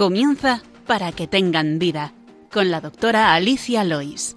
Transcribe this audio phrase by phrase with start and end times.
[0.00, 2.14] Comienza para que tengan vida
[2.50, 4.34] con la doctora Alicia Lois.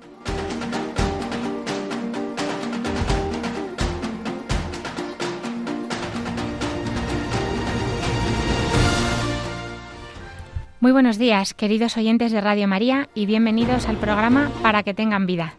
[10.81, 15.25] Muy buenos días, queridos oyentes de Radio María, y bienvenidos al programa Para que tengan
[15.25, 15.53] vida.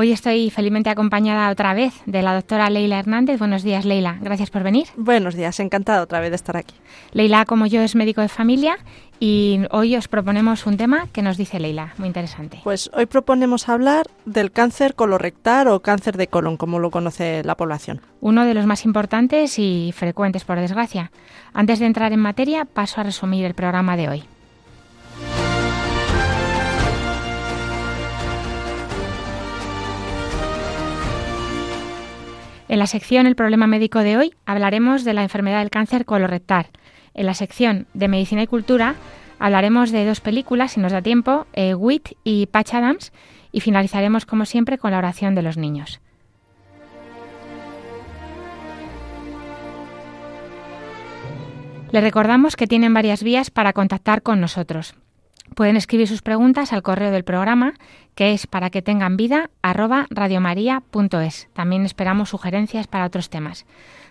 [0.00, 3.40] Hoy estoy felizmente acompañada otra vez de la doctora Leila Hernández.
[3.40, 4.16] Buenos días, Leila.
[4.20, 4.86] Gracias por venir.
[4.96, 6.76] Buenos días, encantada otra vez de estar aquí.
[7.10, 8.78] Leila, como yo, es médico de familia
[9.18, 12.60] y hoy os proponemos un tema que nos dice Leila, muy interesante.
[12.62, 17.56] Pues hoy proponemos hablar del cáncer colorectal o cáncer de colon, como lo conoce la
[17.56, 18.00] población.
[18.20, 21.10] Uno de los más importantes y frecuentes, por desgracia.
[21.52, 24.24] Antes de entrar en materia, paso a resumir el programa de hoy.
[32.68, 36.66] En la sección El problema médico de hoy hablaremos de la enfermedad del cáncer colorectal.
[37.14, 38.94] En la sección de Medicina y Cultura
[39.38, 43.12] hablaremos de dos películas, si nos da tiempo, eh, Wit y Patch Adams,
[43.52, 46.00] y finalizaremos como siempre con la oración de los niños.
[51.90, 54.94] Les recordamos que tienen varias vías para contactar con nosotros.
[55.58, 57.74] Pueden escribir sus preguntas al correo del programa,
[58.14, 61.48] que es para que tengan vida arroba radiomaria.es.
[61.52, 63.66] También esperamos sugerencias para otros temas.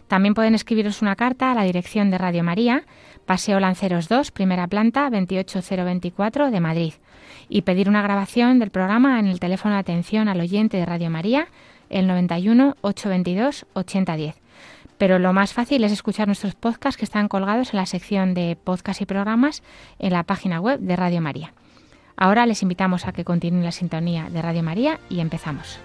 [0.09, 2.83] También pueden escribiros una carta a la dirección de Radio María,
[3.25, 6.93] Paseo Lanceros 2, primera planta, 28024 de Madrid,
[7.47, 11.09] y pedir una grabación del programa en el teléfono de atención al oyente de Radio
[11.09, 11.47] María,
[11.89, 14.35] el 91 822 8010.
[14.97, 18.57] Pero lo más fácil es escuchar nuestros podcasts que están colgados en la sección de
[18.61, 19.63] podcast y programas
[19.99, 21.53] en la página web de Radio María.
[22.15, 25.79] Ahora les invitamos a que continúen la sintonía de Radio María y empezamos.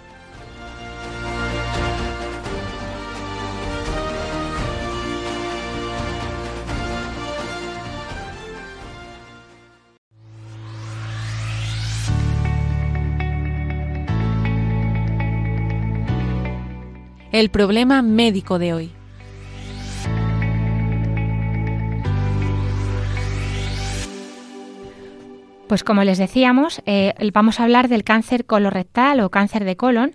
[17.31, 18.93] El problema médico de hoy.
[25.69, 30.15] Pues como les decíamos, eh, vamos a hablar del cáncer colorectal o cáncer de colon,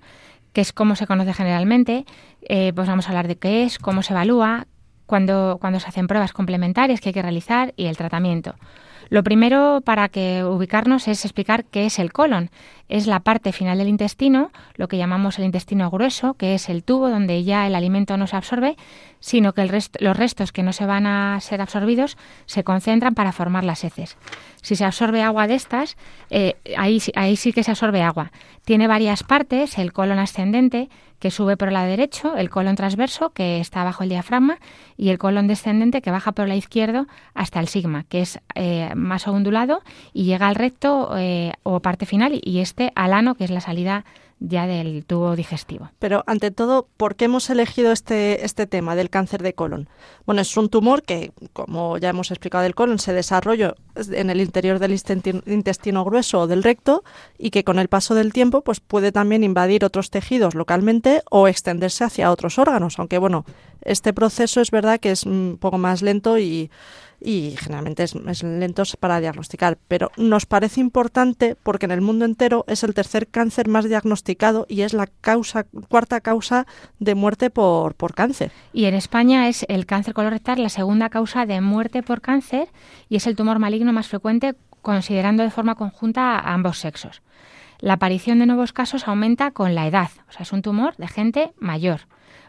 [0.53, 2.05] que es como se conoce generalmente.
[2.41, 4.67] Eh, pues vamos a hablar de qué es, cómo se evalúa,
[5.05, 8.55] cuándo, cuando se hacen pruebas complementarias que hay que realizar y el tratamiento.
[9.09, 12.49] Lo primero para que ubicarnos es explicar qué es el colon.
[12.89, 16.83] Es la parte final del intestino, lo que llamamos el intestino grueso, que es el
[16.83, 18.77] tubo donde ya el alimento no se absorbe,
[19.19, 19.65] sino que
[19.99, 24.17] los restos que no se van a ser absorbidos se concentran para formar las heces.
[24.61, 25.97] Si se absorbe agua de estas,
[26.29, 28.31] eh, ahí, sí que se absorbe agua.
[28.65, 33.31] Tiene varias partes, el colon ascendente, que sube por el lado derecho, el colon transverso,
[33.31, 34.59] que está bajo el diafragma,
[34.97, 38.39] y el colon descendente, que baja por el lado izquierdo hasta el sigma, que es
[38.55, 39.81] eh, más ondulado
[40.13, 43.61] y llega al recto eh, o parte final, y este al ano, que es la
[43.61, 44.05] salida
[44.39, 45.89] ya del tubo digestivo.
[45.97, 49.89] Pero ante todo, ¿por qué hemos elegido este, este tema del cáncer de colon?
[50.27, 53.73] Bueno, es un tumor que, como ya hemos explicado del colon, se desarrolla
[54.11, 54.99] en el interior del
[55.45, 57.03] intestino grueso o del recto
[57.37, 61.47] y que con el paso del tiempo pues puede también invadir otros tejidos localmente o
[61.47, 63.45] extenderse hacia otros órganos, aunque bueno,
[63.81, 66.69] este proceso es verdad que es un poco más lento y
[67.19, 72.25] y generalmente es, es, lento para diagnosticar, pero nos parece importante porque en el mundo
[72.25, 76.67] entero es el tercer cáncer más diagnosticado y es la causa cuarta causa
[76.99, 78.51] de muerte por, por cáncer.
[78.71, 82.69] Y en España es el cáncer colorectal la segunda causa de muerte por cáncer
[83.09, 87.21] y es el tumor maligno más frecuente considerando de forma conjunta a ambos sexos.
[87.79, 91.07] La aparición de nuevos casos aumenta con la edad, o sea, es un tumor de
[91.07, 92.01] gente mayor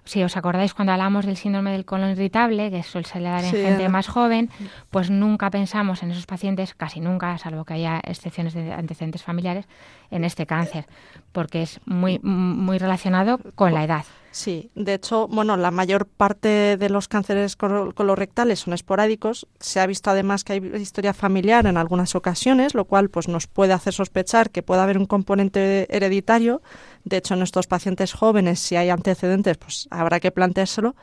[0.09, 3.89] si os acordáis cuando hablamos del síndrome del colon irritable, que suele dar en gente
[3.91, 4.49] más joven,
[4.91, 9.67] pues nunca pensamos en esos pacientes, casi nunca, salvo que haya excepciones de antecedentes familiares,
[10.11, 10.87] en este cáncer,
[11.33, 14.05] porque es muy, muy relacionado con la edad.
[14.31, 19.49] Sí, de hecho, bueno, la mayor parte de los cánceres colorectales son esporádicos.
[19.59, 23.47] Se ha visto además que hay historia familiar en algunas ocasiones, lo cual pues nos
[23.47, 26.61] puede hacer sospechar que puede haber un componente hereditario.
[27.05, 30.95] De hecho, en estos pacientes jóvenes, si hay antecedentes, pues habrá que planteárselo.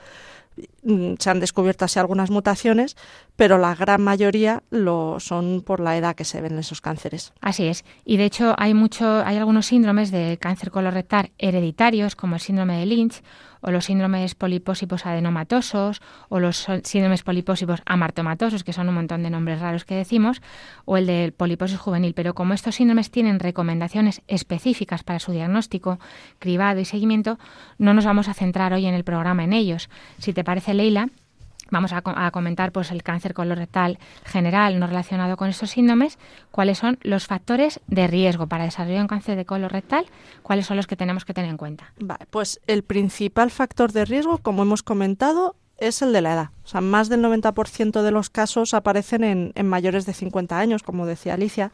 [0.83, 2.95] Mm, se han descubierto así algunas mutaciones,
[3.35, 7.33] pero la gran mayoría lo son por la edad que se ven esos cánceres.
[7.41, 7.83] Así es.
[8.05, 12.79] Y de hecho hay mucho, hay algunos síndromes de cáncer colorectal hereditarios, como el síndrome
[12.79, 13.21] de Lynch
[13.61, 19.29] o los síndromes polipósipos adenomatosos o los síndromes polipósipos amartomatosos, que son un montón de
[19.29, 20.41] nombres raros que decimos,
[20.85, 22.13] o el del poliposis juvenil.
[22.13, 25.99] Pero como estos síndromes tienen recomendaciones específicas para su diagnóstico,
[26.39, 27.37] cribado y seguimiento,
[27.77, 29.89] no nos vamos a centrar hoy en el programa en ellos.
[30.17, 31.09] Si te parece, Leila,
[31.71, 32.01] vamos a,
[32.31, 36.17] comentar pues el cáncer colorectal general no relacionado con estos síndromes,
[36.51, 40.06] cuáles son los factores de riesgo para desarrollar un cáncer de colorectal,
[40.44, 41.94] cuáles son los que tenemos que tener en cuenta.
[42.29, 46.50] Pues el principal factor de riesgo, como hemos comentado, es el de la edad.
[46.63, 50.83] O sea, más del 90% de los casos aparecen en, en mayores de 50 años,
[50.83, 51.71] como decía Alicia,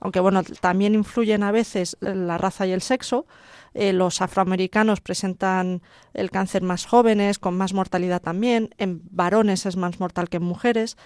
[0.00, 3.26] aunque bueno, también influyen a veces la raza y el sexo.
[3.74, 5.82] Eh, los afroamericanos presentan
[6.14, 8.74] el cáncer más jóvenes, con más mortalidad también.
[8.78, 10.96] En varones es más mortal que en mujeres.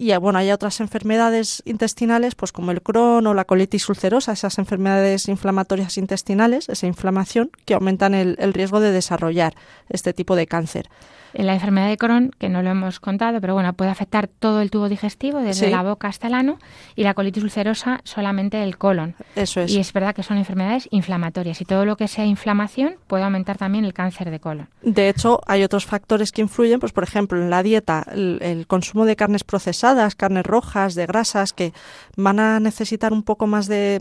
[0.00, 4.32] Y eh, bueno, hay otras enfermedades intestinales, pues como el Crohn o la colitis ulcerosa,
[4.32, 9.52] esas enfermedades inflamatorias intestinales, esa inflamación, que aumentan el riesgo de desarrollar
[9.90, 10.88] este tipo de cáncer.
[11.32, 14.70] La enfermedad de Crohn, que no lo hemos contado, pero bueno, puede afectar todo el
[14.70, 16.58] tubo digestivo, desde la boca hasta el ano,
[16.96, 19.14] y la colitis ulcerosa solamente el colon.
[19.36, 19.70] Eso es.
[19.70, 23.58] Y es verdad que son enfermedades inflamatorias y todo lo que sea inflamación puede aumentar
[23.58, 24.68] también el cáncer de colon.
[24.82, 29.04] De hecho, hay otros factores que influyen, pues por ejemplo, en la dieta, el consumo
[29.04, 31.72] de carnes procesadas, carnes rojas, de grasas, que
[32.16, 34.00] van a necesitar un poco más de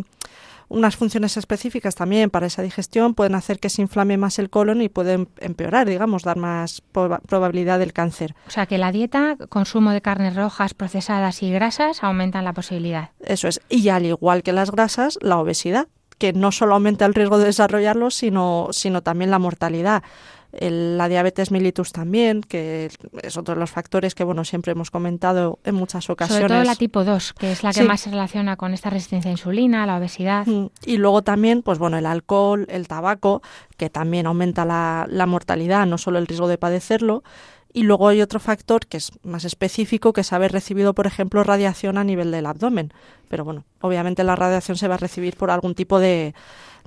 [0.70, 4.82] unas funciones específicas también para esa digestión pueden hacer que se inflame más el colon
[4.82, 8.36] y pueden empeorar, digamos, dar más probabilidad del cáncer.
[8.48, 13.10] O sea que la dieta, consumo de carnes rojas, procesadas y grasas aumentan la posibilidad.
[13.20, 13.62] Eso es.
[13.68, 15.88] Y al igual que las grasas, la obesidad,
[16.20, 20.04] que no solo aumenta el riesgo de desarrollarlo, sino, sino también la mortalidad
[20.52, 22.90] la diabetes mellitus también, que
[23.22, 26.42] es otro de los factores que bueno siempre hemos comentado en muchas ocasiones.
[26.42, 29.30] Sobre todo la tipo 2, que es la que más se relaciona con esta resistencia
[29.30, 30.48] a insulina, la obesidad.
[30.48, 33.42] Mm, y luego también, pues bueno, el alcohol, el tabaco,
[33.78, 37.24] que también aumenta la, la mortalidad, no solo el riesgo de padecerlo.
[37.72, 41.44] Y luego hay otro factor que es más específico, que es haber recibido, por ejemplo,
[41.44, 42.92] radiación a nivel del abdomen.
[43.28, 46.34] Pero bueno, obviamente la radiación se va a recibir por algún tipo de,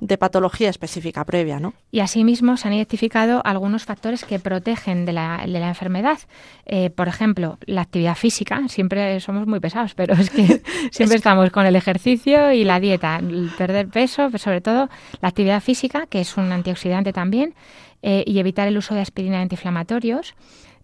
[0.03, 1.73] de patología específica previa, ¿no?
[1.89, 6.19] Y asimismo se han identificado algunos factores que protegen de la, de la enfermedad.
[6.65, 8.67] Eh, por ejemplo, la actividad física.
[8.67, 10.61] Siempre somos muy pesados, pero es que
[10.91, 13.21] siempre estamos con el ejercicio y la dieta.
[13.57, 14.89] perder peso, pero sobre todo
[15.21, 17.55] la actividad física, que es un antioxidante también,
[18.01, 20.35] eh, y evitar el uso de aspirina antiinflamatorios.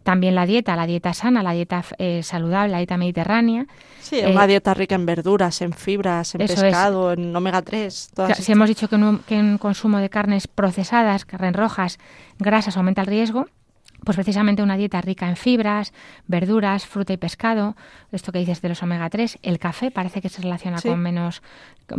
[0.03, 3.67] También la dieta, la dieta sana, la dieta eh, saludable, la dieta mediterránea.
[4.01, 8.11] Sí, una dieta rica en verduras, en fibras, en pescado, en omega 3.
[8.39, 11.99] si hemos dicho que un, que un consumo de carnes procesadas, carnes rojas,
[12.39, 13.47] grasas aumenta el riesgo,
[14.03, 15.93] pues precisamente una dieta rica en fibras,
[16.27, 17.75] verduras, fruta y pescado,
[18.11, 21.41] esto que dices de los omega 3, el café parece que se relaciona con menos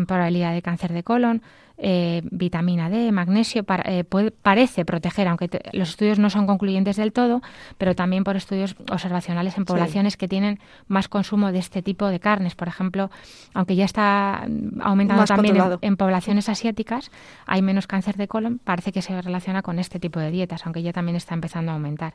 [0.07, 1.43] probabilidad de cáncer de colon,
[1.83, 4.05] eh, vitamina D, magnesio, eh,
[4.43, 7.41] parece proteger, aunque los estudios no son concluyentes del todo,
[7.79, 12.21] pero también por estudios observacionales en poblaciones que tienen más consumo de este tipo de
[12.21, 12.55] carnes.
[12.55, 13.11] Por ejemplo,
[13.55, 14.47] aunque ya está
[14.81, 17.11] aumentando también en, poblaciones asiáticas,
[17.47, 20.83] hay menos cáncer de colon, parece que se relaciona con este tipo de dietas, aunque
[20.83, 22.15] ya también está empezando a aumentar.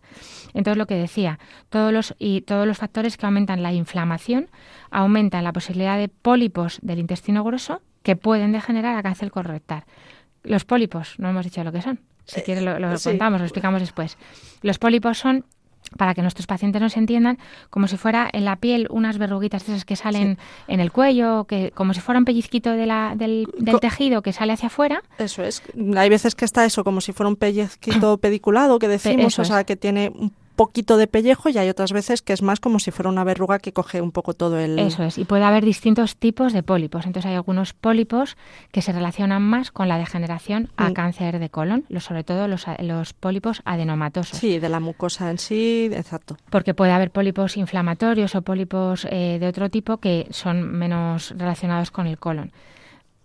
[0.54, 1.40] Entonces, lo que decía,
[1.70, 4.48] todos los, y todos los factores que aumentan la inflamación
[4.92, 9.84] aumentan la posibilidad de pólipos del intestino grueso que pueden degenerar a cáncer colorectal.
[10.44, 12.00] Los pólipos, no hemos dicho lo que son.
[12.26, 12.74] Si quiere lo,
[13.04, 14.18] contamos, lo explicamos después.
[14.62, 15.46] Los pólipos son
[15.98, 17.38] para que nuestros pacientes nos entiendan,
[17.70, 20.38] como si fuera en la piel unas verruguitas esas que salen
[20.68, 23.48] en el cuello, que como si fuera un pellizquito de la, del,
[23.80, 25.04] tejido que sale hacia afuera.
[25.18, 25.62] Eso es.
[25.96, 29.64] Hay veces que está eso como si fuera un pellizquito pediculado que decimos, o sea,
[29.64, 32.92] que tiene un poquito de pellejo y hay otras veces que es más como si
[32.92, 34.80] fuera una verruga que coge un poco todo el...
[34.80, 37.06] Eso es, y puede haber distintos tipos de pólipos.
[37.06, 38.38] Entonces hay algunos pólipos
[38.72, 40.94] que se relacionan más con la degeneración a mm.
[40.94, 44.38] cáncer de colon, sobre todo los, los pólipos adenomatosos.
[44.38, 46.38] Sí, de la mucosa en sí, exacto.
[46.50, 51.92] Porque puede haber pólipos inflamatorios o pólipos eh, de otro tipo que son menos relacionados
[51.92, 52.52] con el colon.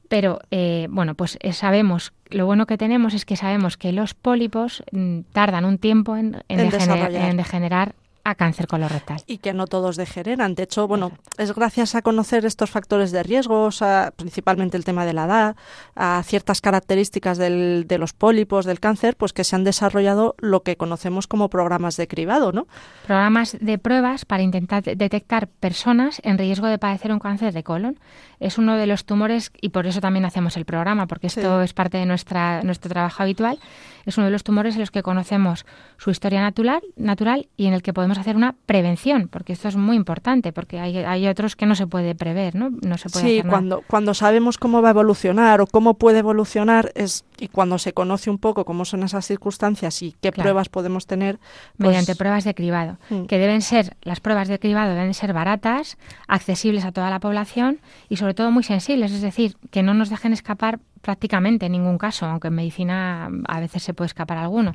[0.09, 4.15] Pero eh, bueno, pues eh, sabemos, lo bueno que tenemos es que sabemos que los
[4.15, 9.21] pólipos mm, tardan un tiempo en, en, en degenerar a cáncer colorectal.
[9.27, 10.55] Y que no todos degeneran.
[10.55, 13.71] De hecho, bueno, es gracias a conocer estos factores de riesgo,
[14.17, 15.57] principalmente el tema de la edad,
[15.95, 20.62] a ciertas características del, de los pólipos, del cáncer, pues que se han desarrollado lo
[20.62, 22.67] que conocemos como programas de cribado, ¿no?
[23.07, 27.99] Programas de pruebas para intentar detectar personas en riesgo de padecer un cáncer de colon.
[28.39, 31.75] Es uno de los tumores, y por eso también hacemos el programa, porque esto es
[31.75, 33.59] parte de nuestra, nuestro trabajo habitual,
[34.07, 35.66] es uno de los tumores en los que conocemos
[35.97, 39.76] su historia natural, natural y en el que podemos hacer una prevención, porque esto es
[39.76, 42.71] muy importante, porque hay, hay otros que no se puede prever, ¿no?
[42.83, 46.92] No se puede sí, cuando, cuando sabemos cómo va a evolucionar o cómo puede evolucionar
[46.95, 51.07] es y cuando se conoce un poco cómo son esas circunstancias y qué pruebas podemos
[51.07, 51.38] tener.
[51.78, 53.25] Pues Mediante pruebas de cribado, mm.
[53.25, 55.97] que deben ser, las pruebas de cribado deben ser baratas,
[56.28, 60.11] accesibles a toda la población y sobre todo muy sensibles, es decir, que no nos
[60.11, 64.75] dejen escapar prácticamente en ningún caso, aunque en medicina a veces se puede escapar alguno.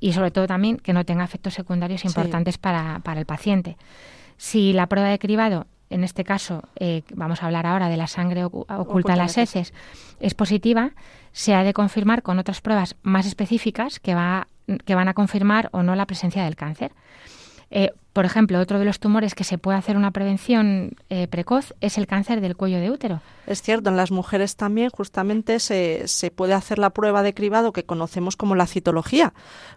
[0.00, 3.76] Y sobre todo también que no tenga efectos secundarios importantes para, para el paciente.
[4.36, 8.06] Si la prueba de cribado en este caso, eh, vamos a hablar ahora de la
[8.06, 9.74] sangre oculta en las heces,
[10.20, 10.92] es positiva,
[11.32, 14.48] se ha de confirmar con otras pruebas más específicas que, va,
[14.86, 16.92] que van a confirmar o no la presencia del cáncer.
[17.70, 21.74] Eh, por ejemplo, otro de los tumores que se puede hacer una prevención eh, precoz
[21.80, 23.20] es el cáncer del cuello de útero.
[23.46, 27.72] Es cierto, en las mujeres también justamente se, se, puede hacer la prueba de cribado
[27.72, 29.32] que conocemos como la citología,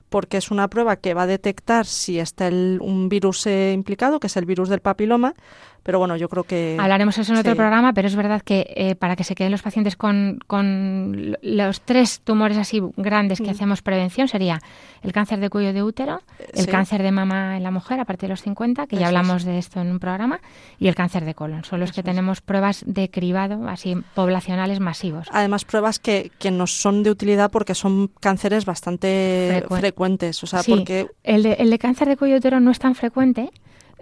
[0.09, 4.19] porque es una prueba que va a detectar si está el, un virus eh, implicado,
[4.19, 5.33] que es el virus del papiloma,
[5.85, 6.77] pero bueno, yo creo que...
[6.79, 9.61] Hablaremos eso en otro programa, pero es verdad que eh, para que se queden los
[9.61, 13.51] pacientes con, con los tres tumores así grandes que mm.
[13.51, 14.59] hacemos prevención sería
[15.03, 16.23] el cáncer de cuello de útero,
[16.55, 19.43] el cáncer de mama en la mujer a partir de los 50, que ya hablamos
[19.43, 20.39] de esto en un programa,
[20.79, 21.63] y el cáncer de colon.
[21.63, 25.27] Son los que tenemos pruebas de cribado así poblacionales masivos.
[25.31, 30.43] Además, pruebas que, que nos son de utilidad porque son cánceres bastante frecuentes.
[30.43, 31.07] O sea, porque...
[31.23, 33.51] el, de, el de cáncer de cuello de útero no es tan frecuente,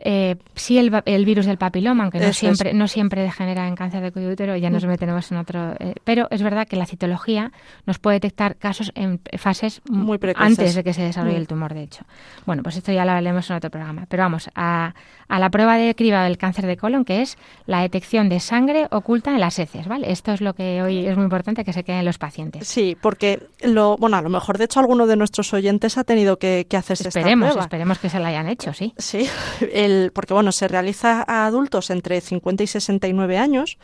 [0.05, 4.01] eh, sí el, el, virus del papiloma, aunque no siempre, no siempre degenera en cáncer
[4.01, 4.87] de cuello de útero, ya nos mm.
[4.89, 5.73] metemos en otro.
[5.79, 7.53] Eh, pero es verdad que la citología
[7.85, 11.47] nos puede detectar casos en fases muy antes de que se desarrolle el mm.
[11.47, 12.03] tumor, de hecho.
[12.45, 14.05] Bueno, pues esto ya lo hablaremos en otro programa.
[14.09, 14.93] Pero vamos a,
[15.29, 18.87] a la prueba de criba del cáncer de colon, que es la detección de sangre
[18.91, 20.11] oculta en las heces, ¿vale?
[20.11, 22.67] Esto es lo que hoy es muy importante que se queden los pacientes.
[22.67, 26.37] Sí, porque lo, bueno, a lo mejor de hecho alguno de nuestros oyentes ha tenido
[26.37, 27.63] que, que hacerse esperemos, esta prueba.
[27.63, 28.93] Esperemos que se la hayan hecho, sí.
[28.97, 29.29] Sí,
[30.13, 33.77] porque bueno, se realiza a adultos entre 50 y 69 años.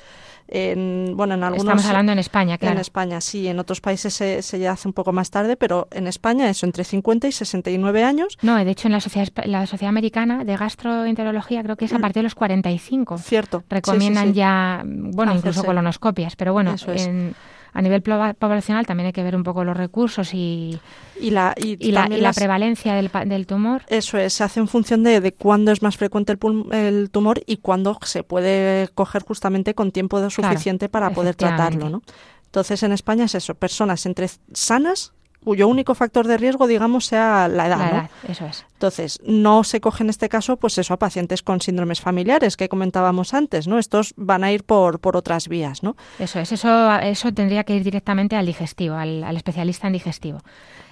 [0.51, 2.75] En, bueno, en algunos, Estamos hablando en España, claro.
[2.75, 3.47] En España, sí.
[3.47, 6.83] En otros países se, se hace un poco más tarde, pero en España eso, entre
[6.83, 8.37] 50 y 69 años.
[8.41, 11.99] No, de hecho en la Sociedad, la sociedad Americana de Gastroenterología creo que es a
[11.99, 12.01] mm.
[12.01, 13.19] partir de los 45.
[13.19, 13.63] Cierto.
[13.69, 17.35] Recomiendan ya, bueno, incluso colonoscopias, pero bueno, en,
[17.73, 20.79] a nivel poblacional también hay que ver un poco los recursos y,
[21.19, 23.83] y la, y, la, prevalencia del, del, tumor.
[23.88, 26.39] Eso es, se hace en función de, de cuándo es más frecuente el,
[26.73, 31.89] el, tumor y cuándo se puede coger justamente con tiempo suficiente para poder tratarlo.
[31.89, 32.01] ¿no?
[32.45, 37.48] Entonces, en España es eso, personas entre sanas cuyo único factor de riesgo, digamos, sea
[37.48, 37.77] la edad.
[37.77, 38.65] La edad, eso es.
[38.74, 42.69] Entonces, no se coge en este caso, pues eso, a pacientes con síndromes familiares que
[42.69, 43.77] comentábamos antes, ¿no?
[43.77, 45.96] Estos van a ir por, por otras vías, ¿no?
[46.17, 50.39] Eso es, eso, eso tendría que ir directamente al digestivo, al, al especialista en digestivo.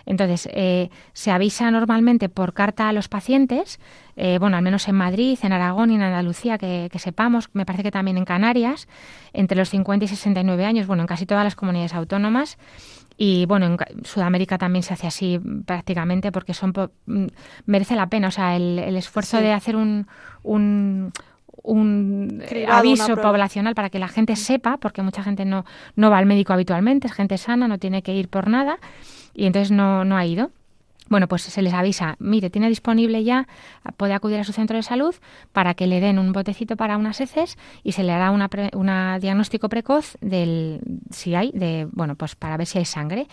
[0.07, 3.77] Entonces, eh, se avisa normalmente por carta a los pacientes,
[4.15, 7.65] eh, bueno, al menos en Madrid, en Aragón y en Andalucía, que, que, sepamos, me
[7.65, 8.87] parece que también en Canarias,
[9.33, 12.57] entre los 50 y 69 años, bueno, en casi todas las comunidades autónomas,
[13.17, 16.71] y bueno, en Sudamérica también se hace así prácticamente porque son
[17.07, 17.25] mm,
[17.65, 20.07] merece la pena, o sea, el, esfuerzo de hacer un,
[20.43, 21.11] un,
[21.63, 26.27] un aviso poblacional para que la gente sepa, porque mucha gente no, no va al
[26.27, 28.77] médico habitualmente, es gente sana, no tiene que ir por nada
[29.33, 30.51] y entonces no, no ha ido.
[31.09, 33.47] Bueno, pues se les avisa, mire, tiene disponible ya,
[33.97, 35.15] puede acudir a su centro de salud
[35.51, 39.19] para que le den un botecito para unas heces y se le hará una, una
[39.19, 43.27] diagnóstico precoz del si hay, de bueno, pues para ver si hay sangre.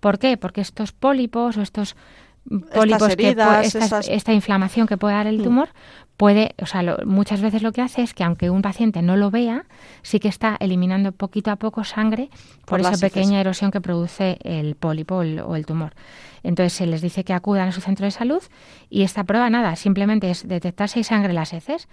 [0.00, 0.36] ¿Por qué?
[0.36, 1.96] Porque estos pólipos o estos
[2.74, 5.42] pólipos heridas, que esta, inflamación que puede dar el mm.
[5.42, 5.68] tumor
[6.16, 9.30] puede, o sea, muchas veces lo que hace es que aunque un paciente no lo
[9.30, 9.66] vea,
[10.02, 12.30] sí que está eliminando poquito a poco sangre
[12.68, 15.94] por, esa pequeña erosión que produce el pólipo o el tumor.
[16.42, 18.42] Entonces se les dice que acudan a su centro de salud
[18.88, 21.88] y esta prueba nada, simplemente es detectar si hay sangre en las heces.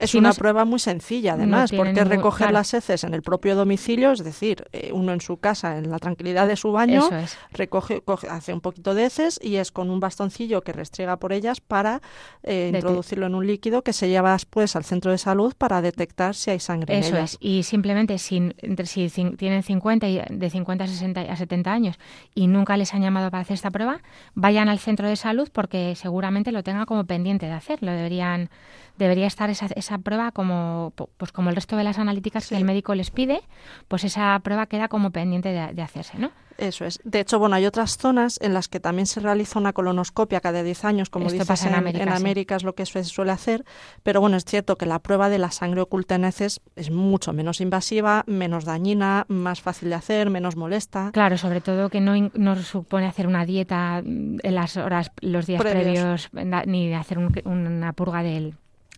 [0.00, 4.24] Es una prueba muy sencilla, además, porque recoger las heces en el propio domicilio, es
[4.24, 7.06] decir, eh, uno en su casa, en la tranquilidad de su baño,
[7.52, 11.60] recoge, hace un poquito de heces y es con un bastoncillo que restriega por ellas
[11.60, 12.00] para
[12.42, 16.34] eh, introducirlo en un líquido que se lleva después al centro de salud para detectar
[16.34, 17.32] si hay sangre Eso en ellas.
[17.34, 18.54] es, y simplemente si,
[18.86, 21.98] si tienen 50 y de 50 a 60 a 70 años
[22.34, 24.00] y nunca les han llamado para hacer esta prueba,
[24.34, 27.82] vayan al centro de salud porque seguramente lo tengan como pendiente de hacer.
[27.82, 28.50] Lo deberían,
[28.98, 32.64] debería estar esa, esa prueba como, pues como el resto de las analíticas que el
[32.64, 33.40] médico les pide,
[33.88, 36.30] pues esa prueba queda como pendiente de, de hacerse, ¿no?
[36.60, 37.00] Eso es.
[37.04, 40.62] De hecho, bueno, hay otras zonas en las que también se realiza una colonoscopia cada
[40.62, 43.32] 10 años, como Esto dices, pasa en, América, en América es lo que se suele
[43.32, 43.64] hacer,
[44.02, 47.32] pero bueno, es cierto que la prueba de la sangre oculta en heces es mucho
[47.32, 51.10] menos invasiva, menos dañina, más fácil de hacer, menos molesta.
[51.12, 55.62] Claro, sobre todo que no, no supone hacer una dieta en las horas, los días
[55.62, 56.28] previos,
[56.66, 58.52] ni hacer una purga de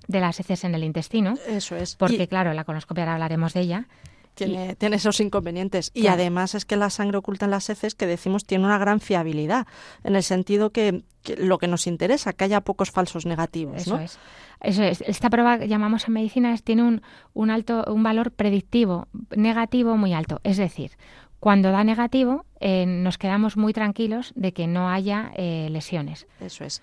[0.09, 1.35] las heces en el intestino.
[1.47, 1.95] Eso es.
[1.95, 3.87] Porque, claro, la colonoscopia ahora hablaremos de ella
[4.35, 5.91] tiene, tiene esos inconvenientes.
[5.95, 9.01] Y además es que la sangre oculta en las heces, que decimos, tiene una gran
[9.01, 9.67] fiabilidad,
[10.05, 11.03] en el sentido que,
[11.39, 13.83] lo que nos interesa, que haya pocos falsos negativos.
[13.83, 14.19] Eso es.
[14.61, 15.01] Eso es.
[15.03, 17.03] Esta prueba que llamamos en medicina tiene un,
[17.35, 20.41] un, alto, un valor predictivo negativo muy alto.
[20.45, 20.93] Es decir,
[21.43, 26.29] Cuando da negativo, eh, nos quedamos muy tranquilos de que no haya eh, lesiones.
[26.39, 26.83] Eso es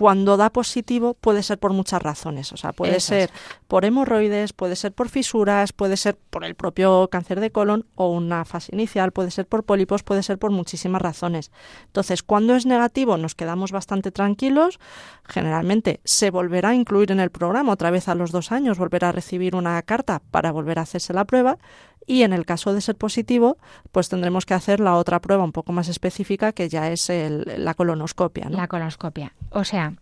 [0.00, 3.30] cuando da positivo puede ser por muchas razones, o sea, puede ser
[3.68, 8.08] por hemorroides, puede ser por fisuras, puede ser por el propio cáncer de colon o
[8.08, 11.50] una fase inicial, puede ser por pólipos, puede ser por muchísimas razones.
[11.84, 14.80] Entonces, cuando es negativo nos quedamos bastante tranquilos,
[15.28, 19.10] generalmente se volverá a incluir en el programa otra vez a los dos años, volverá
[19.10, 21.58] a recibir una carta para volver a hacerse la prueba
[22.06, 23.58] y en el caso de ser positivo,
[23.92, 27.74] pues tendremos que hacer la otra prueba un poco más específica que ya es la
[27.74, 28.48] colonoscopia.
[28.50, 29.32] La colonoscopia.
[29.50, 29.94] O sea,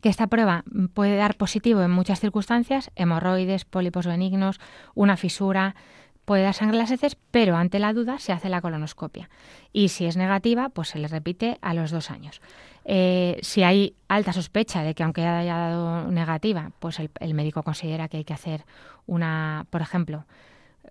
[0.00, 4.60] que esta prueba puede dar positivo en muchas circunstancias, hemorroides, pólipos benignos,
[4.94, 5.74] una fisura,
[6.24, 9.28] puede dar sangre en las heces, pero ante la duda se hace la colonoscopia.
[9.72, 12.40] Y si es negativa, pues se le repite a los dos años.
[12.84, 17.62] Eh, si hay alta sospecha de que aunque haya dado negativa, pues el, el médico
[17.62, 18.64] considera que hay que hacer
[19.06, 20.24] una, por ejemplo,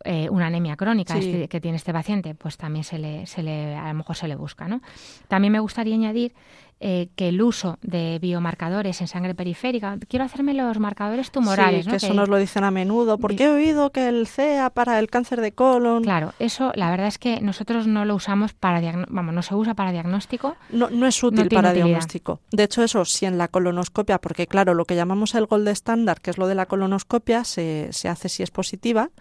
[0.05, 3.75] eh, una anemia crónica este, que tiene este paciente, pues también se le, se le,
[3.75, 4.67] a lo mejor se le busca.
[4.67, 4.81] ¿no?
[5.27, 6.33] También me gustaría añadir
[6.83, 11.87] eh, que el uso de biomarcadores en sangre periférica, quiero hacerme los marcadores tumorales.
[11.87, 15.07] que eso nos lo dicen a menudo, porque he oído que el CEA para el
[15.07, 16.01] cáncer de colon.
[16.01, 19.75] Claro, eso la verdad es que nosotros no lo usamos para vamos, no se usa
[19.75, 20.55] para diagnóstico.
[20.71, 22.39] No, no es útil para diagnóstico.
[22.51, 26.19] De hecho, eso si en la colonoscopia, porque claro, lo que llamamos el gold estándar,
[26.19, 29.11] que es lo de la colonoscopia, se, se hace si es positiva.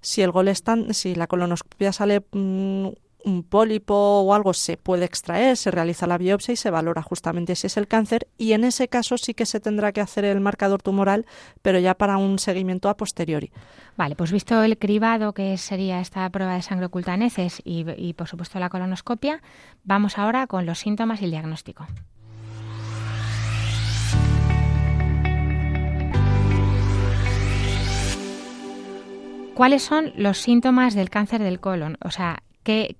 [0.00, 0.50] Si el gold
[0.92, 2.88] si la colonoscopia sale mm,
[3.24, 7.54] un pólipo o algo se puede extraer, se realiza la biopsia y se valora justamente
[7.54, 10.40] si es el cáncer y en ese caso sí que se tendrá que hacer el
[10.40, 11.26] marcador tumoral,
[11.62, 13.52] pero ya para un seguimiento a posteriori.
[13.96, 18.14] Vale, pues visto el cribado que sería esta prueba de sangre oculta en heces y,
[18.14, 19.42] por supuesto la colonoscopia,
[19.84, 21.86] vamos ahora con los síntomas y el diagnóstico.
[29.54, 31.98] ¿Cuáles son los síntomas del cáncer del colon?
[32.02, 32.42] O sea,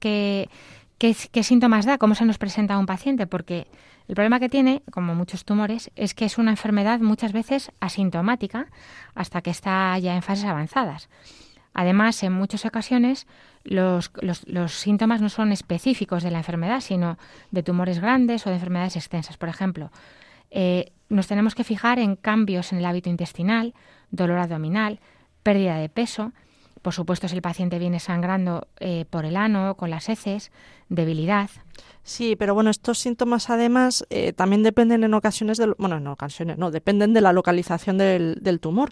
[0.01, 1.99] ¿qué, síntomas da?
[1.99, 3.27] ¿Cómo se nos presenta a un paciente?
[3.27, 3.67] Porque
[4.09, 8.67] el problema que tiene, como muchos tumores, es que es una enfermedad muchas veces asintomática
[9.15, 11.09] hasta que está ya en fases avanzadas.
[11.73, 13.27] Además, en muchas ocasiones
[13.63, 17.19] los, los, síntomas no son específicos de la enfermedad, sino
[17.51, 19.37] de tumores grandes o de enfermedades extensas.
[19.37, 19.91] Por ejemplo,
[20.51, 23.75] eh, nos tenemos que fijar en cambios en el hábito intestinal,
[24.11, 25.01] dolor abdominal,
[25.43, 26.33] pérdida de peso.
[26.83, 30.51] Por supuesto, si el paciente viene sangrando eh, por el ano, con las heces,
[30.89, 31.51] debilidad.
[32.03, 36.57] Sí, pero bueno, estos síntomas además eh, también dependen en ocasiones, de, bueno, en ocasiones
[36.57, 38.91] no, dependen de la localización del, del tumor.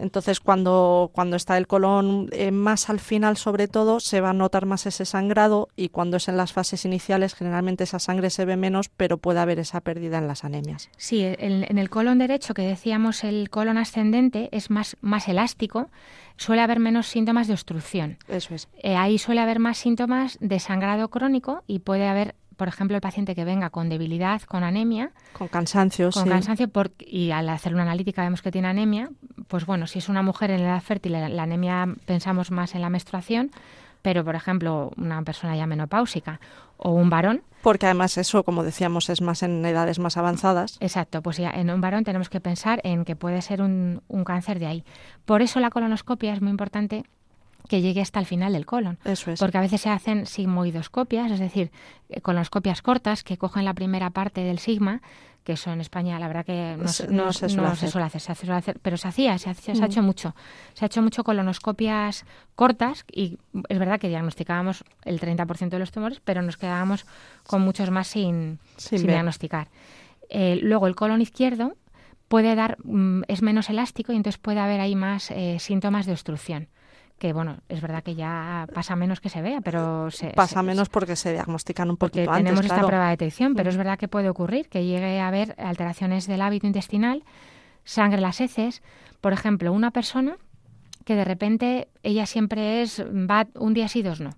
[0.00, 4.32] Entonces, cuando, cuando está el colon eh, más al final, sobre todo, se va a
[4.34, 8.44] notar más ese sangrado y cuando es en las fases iniciales, generalmente esa sangre se
[8.44, 10.90] ve menos, pero puede haber esa pérdida en las anemias.
[10.96, 15.90] Sí, en, el colon derecho, que decíamos el colon ascendente, es más, más elástico,
[16.36, 18.18] suele haber menos síntomas de obstrucción.
[18.28, 18.68] Eso es.
[18.82, 23.00] Eh, ahí suele haber más síntomas de sangrado crónico y puede haber por ejemplo, el
[23.00, 25.12] paciente que venga con debilidad, con anemia.
[25.32, 26.68] Con cansancio, Con cansancio,
[26.98, 29.08] y al hacer una analítica vemos que tiene anemia,
[29.48, 32.90] pues bueno, si es una mujer en edad fértil, la, anemia pensamos más en la
[32.90, 33.50] menstruación,
[34.02, 36.38] pero por ejemplo, una persona ya menopáusica
[36.76, 37.44] o un varón.
[37.62, 40.76] Porque además eso, como decíamos, es más en edades más avanzadas.
[40.80, 44.22] Exacto, pues ya en un varón tenemos que pensar en que puede ser un, un
[44.22, 44.84] cáncer de ahí.
[45.24, 47.04] Por eso la colonoscopia es muy importante
[47.70, 48.98] que llegue hasta el final del colon.
[49.04, 49.38] Eso es.
[49.38, 51.70] Porque a veces se hacen sigmoidoscopias, es decir,
[52.08, 55.02] eh, colonoscopias cortas que cogen la primera parte del sigma,
[55.44, 58.80] que eso en España la verdad que no, se, suele hacer.
[58.82, 59.84] pero se hacía, se, ha mm.
[59.84, 60.34] hecho mucho.
[60.74, 62.24] Se ha hecho mucho colonoscopias
[62.56, 67.06] cortas y es verdad que diagnosticábamos el 30% de los tumores, pero nos quedábamos
[67.46, 68.58] con muchos más sin,
[68.90, 69.68] diagnosticar.
[70.28, 71.76] Eh, luego el colon izquierdo
[72.26, 76.12] puede dar, mm, es menos elástico y entonces puede haber ahí más eh, síntomas de
[76.12, 76.68] obstrucción
[77.20, 80.88] que bueno, es verdad que ya pasa menos que se vea, pero se, pasa menos
[80.88, 84.08] porque se diagnostican un poquito porque tenemos esta prueba de detección, pero es verdad que
[84.08, 87.22] puede ocurrir que llegue a haber alteraciones del hábito intestinal,
[87.84, 88.82] sangre en las heces,
[89.20, 90.38] por ejemplo, una persona
[91.04, 94.30] que de repente ella siempre es va un día sí, dos no.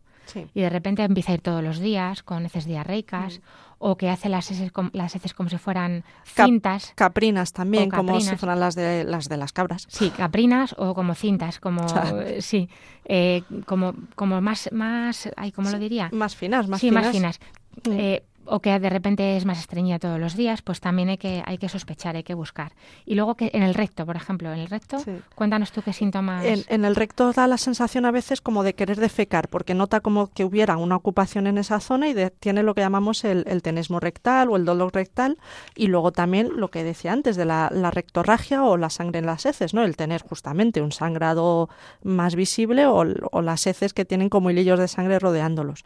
[0.55, 3.43] Y de repente empieza a ir todos los días con heces diarreicas mm.
[3.85, 6.93] O que hace las heces, las heces como si fueran cintas.
[6.95, 9.87] caprinas también, como si fueran las de las de las cabras.
[9.91, 11.85] Sí, caprinas o como cintas, como
[12.41, 12.69] sí,
[13.05, 16.09] eh, como como más más, ay, ¿cómo lo diría?
[16.13, 17.05] Más finas, más sí, finas.
[17.05, 17.41] más finas.
[17.85, 17.93] Mm.
[17.93, 21.43] Eh, o que de repente es más estreñida todos los días, pues también hay que,
[21.47, 22.73] hay que sospechar, hay que buscar.
[23.05, 24.99] Y luego que en el recto, por ejemplo, en el recto,
[25.35, 26.45] cuéntanos tú qué síntomas.
[26.45, 30.29] En, el recto da la sensación a veces como de querer defecar, porque nota como
[30.29, 34.51] que hubiera una ocupación en esa zona y tiene lo que llamamos el, tenesmo rectal
[34.51, 35.39] o el dolor rectal,
[35.77, 39.47] y luego también lo que decía antes de la, rectorragia o la sangre en las
[39.47, 39.85] heces, ¿no?
[39.85, 41.69] El tener justamente un sangrado
[42.03, 45.85] más visible o, o las heces que tienen como hilillos de sangre rodeándolos.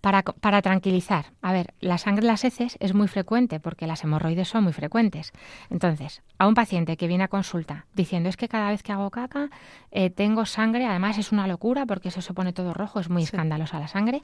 [0.00, 4.04] Para, para, tranquilizar, a ver, la sangre en las heces es muy frecuente porque las
[4.04, 5.32] hemorroides son muy frecuentes.
[5.70, 9.10] Entonces, a un paciente que viene a consulta diciendo es que cada vez que hago
[9.10, 9.50] caca
[9.90, 13.24] eh, tengo sangre, además es una locura porque eso se pone todo rojo, es muy
[13.24, 14.22] escandalosa la sangre.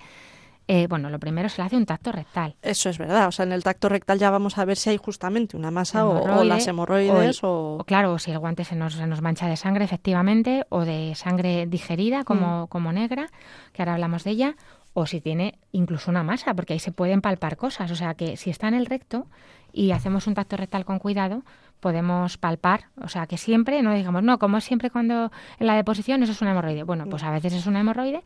[0.66, 2.56] Eh, bueno, lo primero se le hace un tacto rectal.
[2.62, 3.28] Eso es verdad.
[3.28, 6.06] O sea, en el tacto rectal ya vamos a ver si hay justamente una masa
[6.06, 9.84] o, las hemorroides o, Claro, si el guante se nos, se nos, mancha de sangre,
[9.84, 12.68] efectivamente, o de sangre digerida como, mm.
[12.68, 13.28] como negra,
[13.72, 14.56] que ahora hablamos de ella,
[14.94, 17.90] o si tiene incluso una masa, porque ahí se pueden palpar cosas.
[17.90, 19.26] O sea que si está en el recto
[19.72, 21.42] y hacemos un tacto rectal con cuidado,
[21.80, 22.84] podemos palpar.
[23.02, 26.40] O sea que siempre, no digamos, no, como siempre cuando en la deposición eso es
[26.40, 26.84] una hemorroide.
[26.84, 28.22] Bueno, pues a veces es una hemorroide,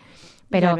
[0.51, 0.77] pero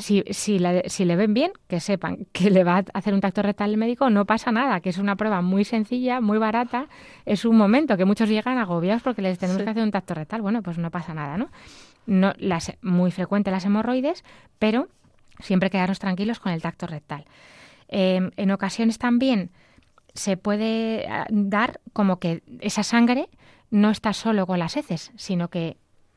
[0.00, 3.42] si, si, si le ven bien, que sepan que le va a hacer un tacto
[3.42, 6.88] rectal el médico, no pasa nada, que es una prueba muy sencilla, muy barata.
[7.26, 10.40] Es un momento que muchos llegan agobiados porque les tenemos que hacer un tacto rectal.
[10.40, 11.50] Bueno, pues no pasa nada, ¿no?
[12.08, 14.24] no las, muy frecuente las hemorroides,
[14.58, 14.88] pero
[15.40, 17.24] Siempre quedarnos tranquilos con el tacto rectal.
[17.88, 19.50] Em, en ocasiones también
[20.14, 23.28] se puede eh, dar como que esa sangre
[23.70, 25.76] no está solo con las heces, sino que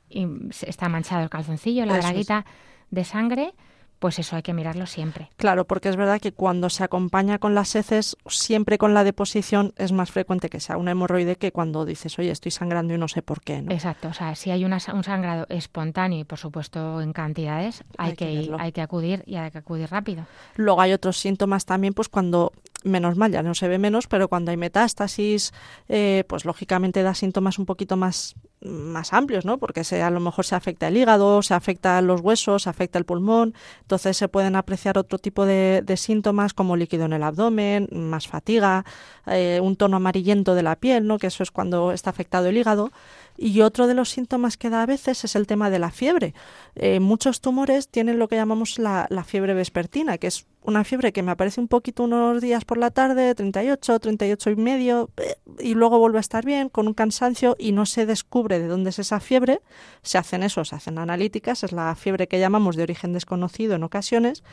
[0.09, 2.45] está manchado el calzoncillo, la braguita
[2.89, 3.53] de sangre
[4.01, 5.29] pues eso hay que mirarlo siempre.
[5.37, 9.73] Claro, porque es verdad que cuando se acompaña con las heces, siempre con la deposición
[9.77, 13.07] es más frecuente que sea una hemorroide que cuando dices, oye, estoy sangrando y no
[13.07, 13.57] sé por qué.
[13.69, 18.49] Exacto, o sea, si hay un sangrado espontáneo y por supuesto en cantidades, hay, que,
[18.57, 20.25] hay que acudir y hay que acudir rápido.
[20.55, 24.29] Luego hay otros síntomas también, pues cuando menos mal, ya no se ve menos, pero
[24.29, 25.53] cuando hay metástasis,
[25.89, 29.57] eh, pues lógicamente da síntomas un poquito más más amplios, ¿no?
[29.57, 32.99] Porque se, a lo mejor se afecta el hígado, se afecta los huesos, se afecta
[32.99, 37.87] el pulmón, entonces se pueden apreciar otro tipo de, síntomas como líquido en el abdomen,
[37.91, 38.85] más fatiga,
[39.27, 41.17] eh, un tono amarillento de la piel, ¿no?
[41.17, 42.91] Que eso es cuando está afectado el hígado.
[43.37, 46.33] Y otro de los síntomas que da a veces es el tema de la fiebre.
[46.75, 51.11] Eh, muchos tumores tienen lo que llamamos la, la fiebre vespertina, que es una fiebre
[51.11, 55.35] que me aparece un poquito unos días por la tarde, 38, 38 y medio, eh,
[55.59, 58.89] y luego vuelve a estar bien, con un cansancio y no se descubre de dónde
[58.91, 59.61] es esa fiebre.
[60.01, 63.83] Se hacen eso, se hacen analíticas, es la fiebre que llamamos de origen desconocido en
[63.83, 64.43] ocasiones,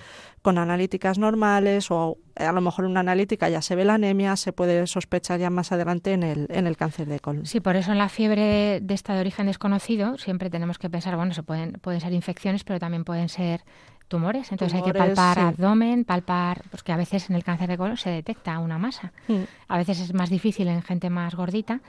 [0.42, 4.36] con analíticas normales o eh, a lo mejor una analítica ya se ve la anemia,
[4.36, 7.46] se puede sospechar ya más adelante en el, en el cáncer de colon.
[7.46, 11.16] Sí, por eso en la fiebre de esta de origen desconocido siempre tenemos que pensar,
[11.16, 13.62] bueno, se pueden, pueden ser infecciones, pero también pueden ser
[14.08, 14.50] tumores.
[14.50, 17.96] Entonces hay que palpar abdomen, palpar, pues que a veces en el cáncer de colon
[17.96, 19.12] se detecta una masa.
[19.28, 19.42] Mm.
[19.68, 21.80] A veces es más difícil en gente más gordita,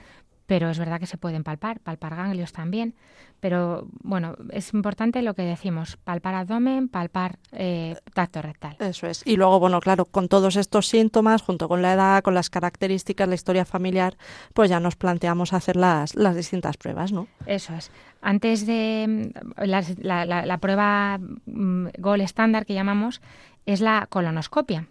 [0.50, 2.96] pero es verdad que se pueden palpar, palpar ganglios también.
[3.38, 8.74] Pero bueno, es importante lo que decimos, palpar abdomen, palpar eh, tacto rectal.
[8.80, 9.24] Eso es.
[9.24, 13.28] Y luego, bueno, claro, con todos estos síntomas, junto con la edad, con las características,
[13.28, 14.16] la historia familiar,
[14.52, 17.28] pues ya nos planteamos hacer las, las distintas pruebas, ¿no?
[17.46, 17.92] Eso es.
[18.20, 23.22] Antes de mm, la, la, prueba mm, GOL estándar que llamamos
[23.66, 24.88] es la colonoscopia.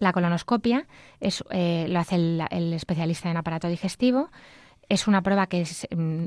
[0.00, 0.86] La colonoscopia
[1.18, 4.28] es, eh, lo hace el, el especialista en aparato digestivo
[4.88, 6.26] es una prueba que es mm,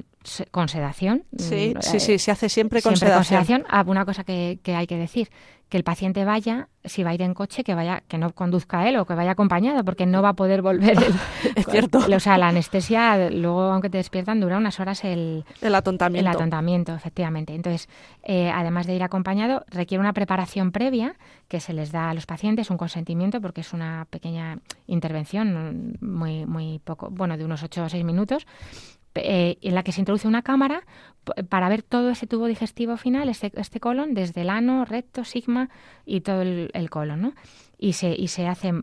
[0.51, 1.23] con sedación.
[1.37, 3.17] Sí, sí, sí, se hace siempre con sedación.
[3.17, 3.65] Con sedación.
[3.69, 5.29] Ah, una cosa que, que, hay que decir,
[5.71, 8.89] que el paciente vaya, si va a ir en coche, que vaya, que no conduzca
[8.89, 10.97] él o que vaya acompañado, porque no va a poder volver.
[11.55, 11.99] es cierto.
[12.13, 16.29] O sea, la anestesia, luego, aunque te despiertan, dura unas horas el, el atontamiento.
[16.29, 17.55] El atontamiento, efectivamente.
[17.55, 17.87] Entonces,
[18.23, 21.15] eh, además de ir acompañado, requiere una preparación previa
[21.47, 26.45] que se les da a los pacientes, un consentimiento, porque es una pequeña intervención, muy,
[26.45, 28.45] muy poco, bueno, de unos 8 o 6 minutos,
[29.15, 30.83] eh, en la que se introduce una cámara
[31.49, 35.69] para ver todo ese tubo digestivo final, este, este colon, desde el ano, recto, sigma
[36.05, 37.33] y todo el, colon, ¿no?
[37.77, 38.73] Y se, y se hace,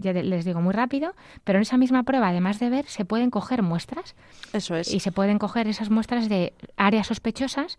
[0.00, 3.30] ya les digo, muy rápido, pero en esa misma prueba, además de ver, se pueden
[3.30, 4.14] coger muestras.
[4.52, 4.92] Eso es.
[4.92, 7.78] Y se pueden coger esas muestras de áreas sospechosas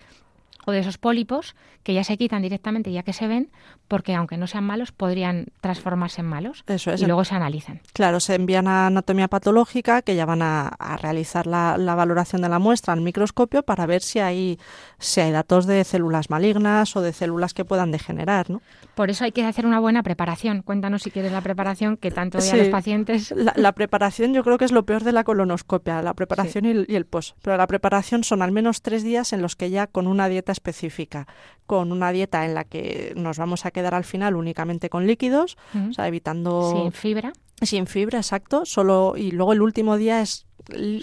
[0.66, 3.50] o de esos pólipos que ya se quitan directamente ya que se ven,
[3.88, 7.02] porque aunque no sean malos, podrían transformarse en malos Eso es.
[7.02, 7.82] y luego se analizan.
[7.94, 12.58] Claro, se envían a anatomía patológica, que ya van a, realizar la, valoración de la
[12.58, 14.60] muestra al microscopio para ver si hay,
[14.98, 18.50] si hay datos de células malignas o de células que puedan degenerar.
[18.50, 18.62] ¿no?
[18.96, 20.64] Por eso hay que hacer una buena preparación.
[20.64, 23.32] Cuéntanos si quieres la preparación, que tanto de a los pacientes.
[23.56, 26.96] La, preparación yo creo que es lo peor de la colonoscopia, la preparación y, y
[26.96, 27.38] el post.
[27.44, 30.52] Pero la preparación son al menos tres días en los que ya con una dieta
[30.56, 31.28] específica,
[31.68, 35.58] con una dieta en la que nos vamos a quedar al final únicamente con líquidos,
[35.90, 36.72] o sea, evitando...
[36.72, 37.34] Sin fibra.
[37.62, 38.66] Sin fibra, exacto.
[38.66, 40.46] Solo, y luego el último día es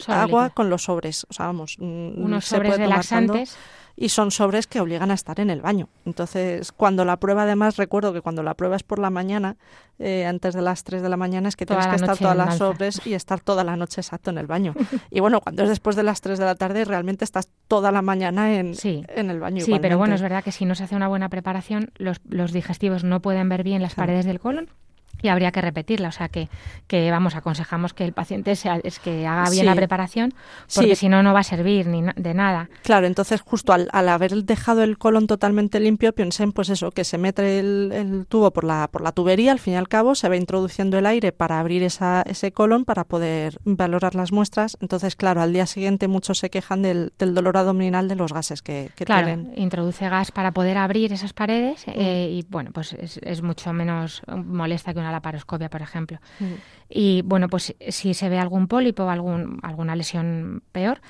[0.06, 1.26] agua con los sobres.
[1.30, 3.56] O sea, vamos, mm, unos sobres relaxantes
[3.96, 5.88] y son sobres que obligan a estar en el baño.
[6.04, 9.56] Entonces, cuando la prueba, además, recuerdo que cuando la prueba es por la mañana,
[9.98, 12.58] eh, antes de las 3 de la mañana, es que tienes que estar todas las
[12.58, 14.74] sobres y estar toda la noche exacto en el baño.
[15.10, 18.02] y bueno, cuando es después de las 3 de la tarde, realmente estás toda la
[18.02, 19.64] mañana en, en el baño.
[19.64, 22.52] Sí, pero bueno, es verdad que si no se hace una buena preparación, los, los
[22.52, 24.68] digestivos no pueden ver bien las paredes del colon
[25.22, 26.08] y habría que repetirla.
[26.08, 26.48] O sea que,
[26.86, 30.34] que vamos, aconsejamos que el paciente sea, es que haga bien la preparación,
[30.74, 32.68] porque si no, no va a servir ni de nada.
[32.82, 37.18] Claro, entonces justo al, haber dejado el colon totalmente limpio, piensen pues eso, que se
[37.18, 40.36] mete el, tubo por la, por la tubería, al fin y al cabo se va
[40.36, 44.76] introduciendo el aire para abrir esa, ese colon para poder valorar las muestras.
[44.80, 48.62] Entonces, claro, al día siguiente muchos se quejan del, del dolor abdominal de los gases
[48.62, 52.34] que, que claro, introduce gas para poder abrir esas paredes eh, mm.
[52.34, 56.18] y bueno, pues es, es mucho menos molesta que una la paroscopia, por ejemplo.
[56.88, 61.00] Y bueno, pues si se ve algún pólipo o algún, alguna lesión peor,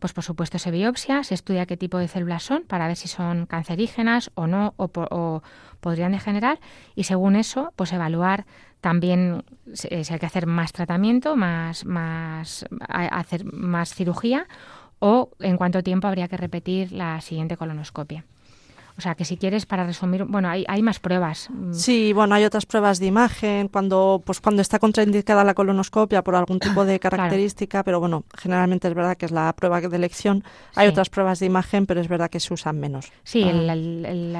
[0.00, 3.06] pues por supuesto se biopsia, se estudia qué tipo de células son para ver si
[3.06, 5.42] son cancerígenas o no, o,
[5.80, 6.58] podrían degenerar,
[6.94, 8.44] y según eso, pues evaluar
[8.80, 14.46] también si hay que hacer más tratamiento, más, más, hacer más cirugía,
[14.98, 18.24] o en cuánto tiempo habría que repetir la siguiente colonoscopia.
[19.00, 21.48] O sea, que si quieres, para resumir, bueno, hay, hay más pruebas.
[21.48, 21.72] Mm.
[21.72, 26.34] Sí, bueno, hay otras pruebas de imagen, cuando, pues, cuando está contraindicada la colonoscopia por
[26.34, 30.44] algún tipo de característica, pero bueno, generalmente es verdad que es la prueba de elección.
[30.74, 33.10] Hay otras pruebas de imagen, pero es verdad que se usan menos.
[33.24, 34.36] Sí, el, el,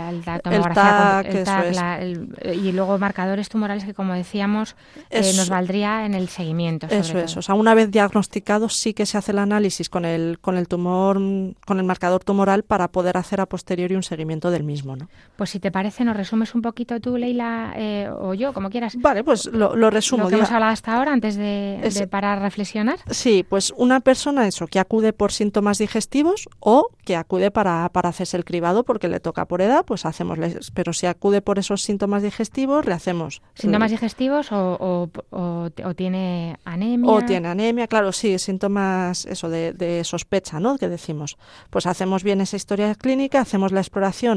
[2.63, 4.77] y luego marcadores tumorales que, como decíamos,
[5.09, 6.87] eh, nos valdría en el seguimiento.
[6.91, 10.39] Eso es, o sea, una vez diagnosticado sí que se hace el análisis con el,
[10.39, 14.65] con el tumor, con el marcador tumoral para poder hacer a posteriori un seguimiento del
[14.65, 14.97] mismo.
[14.97, 15.09] ¿no?
[15.37, 18.97] Pues si te parece, nos resumes un poquito tú, Leila, eh, o yo, como quieras.
[18.97, 20.25] Vale, pues lo, lo resumo.
[20.25, 22.99] Lo que hemos hablado hasta ahora, antes de, de, para reflexionar.
[23.11, 28.11] Sí, pues una persona eso, que acude por síntomas digestivos o que acude para, para
[28.11, 30.39] hacerse el cribado porque le toca por edad, pues hacemos,
[30.75, 33.43] pero si acude por esos síntomas digestivos, le hacemos...
[33.55, 37.11] ¿Síntomas digestivos o, o, tiene anemia?
[37.11, 40.79] O tiene anemia, claro, sí, síntomas eso de, de sospecha, ¿no?
[40.79, 41.37] Que decimos.
[41.71, 44.30] Pues hacemos bien esa historia clínica, hacemos la exploración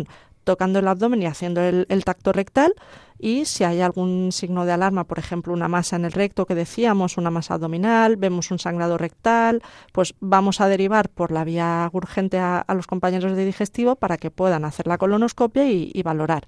[0.43, 2.73] tocando el abdomen y haciendo el, tacto rectal
[3.17, 6.55] y si hay algún signo de alarma, por ejemplo, una masa en el recto que
[6.55, 9.61] decíamos, una masa abdominal, vemos un sangrado rectal,
[9.93, 14.31] pues vamos a derivar por la vía urgente a, los compañeros de digestivo para que
[14.31, 16.47] puedan hacer la colonoscopia y valorar.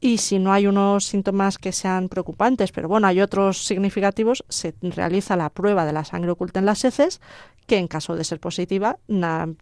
[0.00, 4.74] Y si no hay unos síntomas que sean preocupantes, pero bueno, hay otros significativos, se
[4.82, 7.20] realiza la prueba de la sangre oculta en las heces,
[7.66, 8.98] que en caso de ser positiva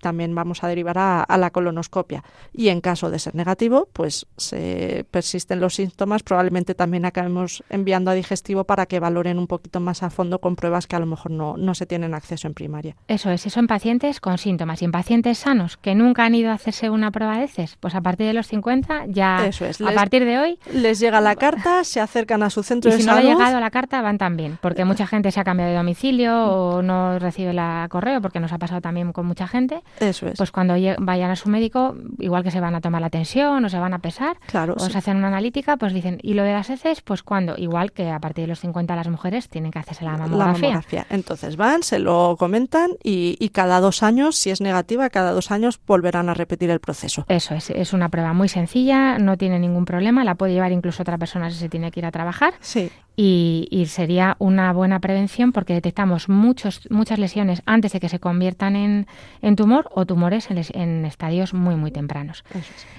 [0.01, 2.23] también vamos a derivar a, la colonoscopia.
[2.53, 8.11] Y en caso de ser negativo, pues se persisten los síntomas, probablemente también acabemos enviando
[8.11, 11.07] a digestivo para que valoren un poquito más a fondo con pruebas que a lo
[11.07, 12.97] mejor no, no se tienen acceso en primaria.
[13.09, 16.51] Eso es, eso en pacientes con síntomas y en pacientes sanos que nunca han ido
[16.51, 19.81] a hacerse una prueba de heces, pues a partir de los 50 ya, eso es,
[19.81, 20.59] a partir de hoy...
[20.73, 23.61] Les llega la carta, se acercan a su centro y de si no ha llegado
[23.61, 27.53] la carta van también, porque mucha gente se ha cambiado de domicilio o no recibe
[27.53, 29.83] la correo, porque nos ha pasado también con mucha gente.
[30.01, 30.37] Eso es.
[30.37, 33.69] Pues cuando vayan a su médico, igual que se van a tomar la tensión o
[33.69, 36.53] se van a pesar, claro, o se hacen una analítica, pues dicen, ¿y lo de
[36.53, 37.01] las heces?
[37.01, 40.17] Pues cuando, igual que a partir de los 50 las mujeres tienen que hacerse la
[40.17, 41.07] mamografía.
[41.11, 45.51] Entonces van, se lo comentan y, y cada dos años, si es negativa, cada dos
[45.51, 47.25] años volverán a repetir el proceso.
[47.29, 51.03] Eso es, es una prueba muy sencilla, no tiene ningún problema, la puede llevar incluso
[51.03, 52.55] otra persona si se tiene que ir a trabajar.
[52.61, 58.19] Sí y, sería una buena prevención porque detectamos muchos, muchas lesiones antes de que se
[58.19, 59.07] conviertan en,
[59.41, 62.45] en tumor o tumores en, estadios muy, muy tempranos.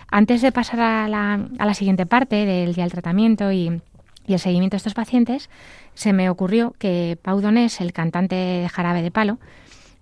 [0.09, 3.81] Antes de pasar a la, a la siguiente parte del día del tratamiento y,
[4.25, 5.49] y el seguimiento de estos pacientes,
[5.95, 9.37] se me ocurrió que Pau Donés, el cantante de Jarabe de Palo,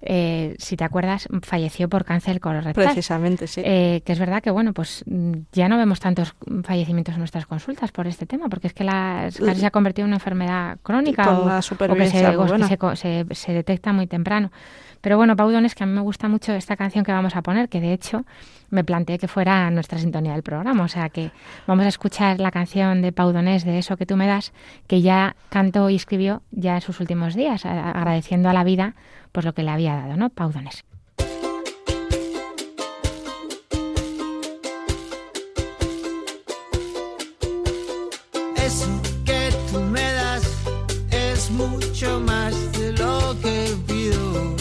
[0.06, 2.74] eh, si te acuerdas, falleció por cáncer colorectal.
[2.74, 3.62] Precisamente, sí.
[3.64, 7.46] Eh, que es verdad que, bueno, pues mm, ya no vemos tantos fallecimientos en nuestras
[7.46, 11.40] consultas por este tema, porque es que la, se ha convertido en una enfermedad crónica
[11.40, 11.46] o,
[11.96, 14.52] que, se, se, detecta muy temprano.
[15.00, 17.42] Pero bueno, Pau es que a mí me gusta mucho esta canción que vamos a
[17.42, 18.26] poner, que de hecho
[18.70, 20.84] me planteé que fuera nuestra sintonía del programa.
[20.84, 21.32] O sea que
[21.68, 24.54] vamos a escuchar la canción de Pau de Eso que tú me das,
[24.88, 28.96] que ya cantó y escribió ya en sus últimos días, agradeciendo a la vida
[29.34, 30.30] pues lo que le había dado, ¿no?
[30.30, 30.52] Pau
[38.56, 40.44] Eso que tú me das
[41.12, 44.56] es mucho más de lo que pido.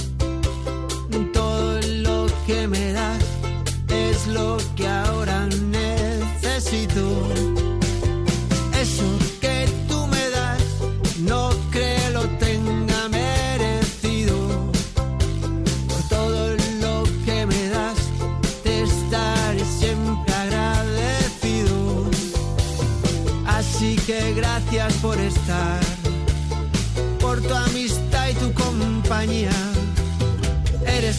[1.34, 3.22] Todo lo que me das
[3.88, 4.88] es lo que
[5.70, 7.41] necesito.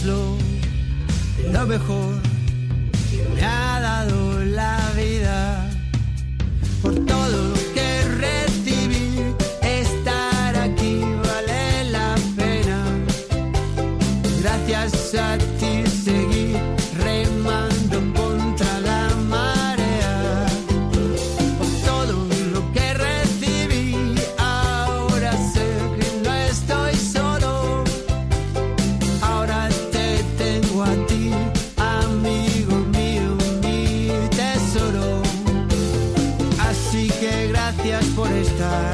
[0.01, 0.37] Lo,
[1.49, 2.15] lo mejor
[3.09, 5.69] que me ha dado la vida.
[6.81, 9.23] Por todo lo que recibí,
[9.61, 12.83] estar aquí vale la pena.
[14.41, 15.52] Gracias a ti
[38.15, 38.93] por estar,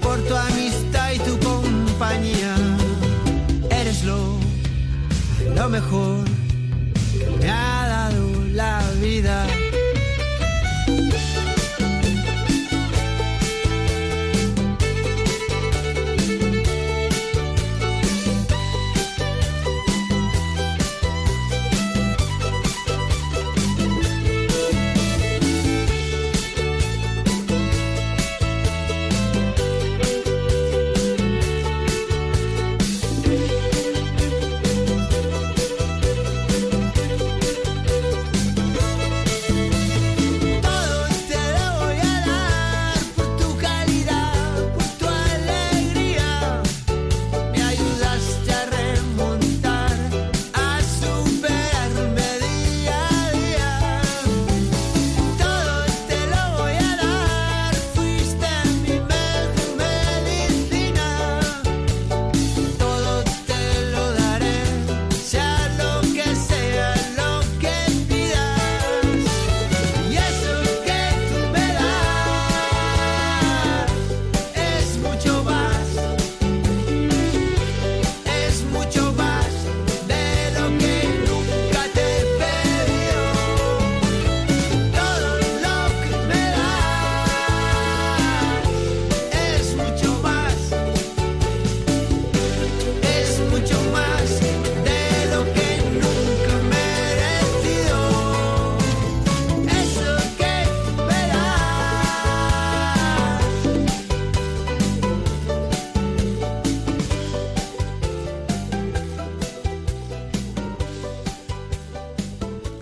[0.00, 2.54] por tu amistad y tu compañía.
[3.70, 4.38] Eres lo,
[5.54, 6.24] lo mejor
[7.12, 9.46] que me ha dado la vida.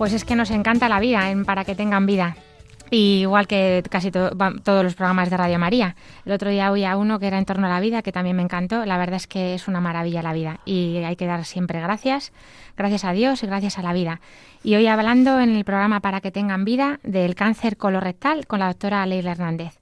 [0.03, 2.35] Pues es que nos encanta la vida en para que tengan vida.
[2.91, 5.95] Igual que casi todos los programas de Radio María.
[6.25, 8.43] El otro día oía uno que era en torno a la vida, que también me
[8.43, 8.85] encantó.
[8.85, 10.59] La verdad es que es una maravilla la vida.
[10.65, 12.33] Y hay que dar siempre gracias.
[12.77, 14.21] Gracias a Dios y gracias a la vida.
[14.65, 18.67] Y hoy hablando en el programa Para que tengan vida del cáncer colorectal con la
[18.67, 19.82] doctora Leila Hernández.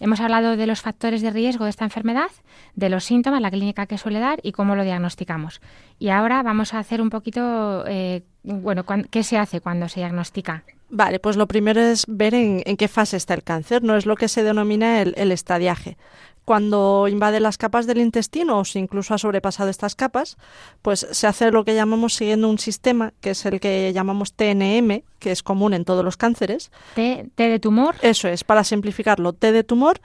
[0.00, 2.30] Hemos hablado de los factores de riesgo de esta enfermedad,
[2.74, 5.60] de los síntomas, la clínica que suele dar y cómo lo diagnosticamos.
[5.98, 10.64] Y ahora vamos a hacer un poquito, eh, bueno, ¿qué se hace cuando se diagnostica?
[10.90, 14.06] Vale, pues lo primero es ver en, en qué fase está el cáncer, no es
[14.06, 15.98] lo que se denomina el, el estadiaje.
[16.48, 20.38] Cuando invade las capas del intestino o si incluso ha sobrepasado estas capas,
[20.80, 25.02] pues se hace lo que llamamos siguiendo un sistema, que es el que llamamos TNM,
[25.18, 26.70] que es común en todos los cánceres.
[26.94, 30.00] T, T de tumor, Eso es, para simplificarlo, T de tumor,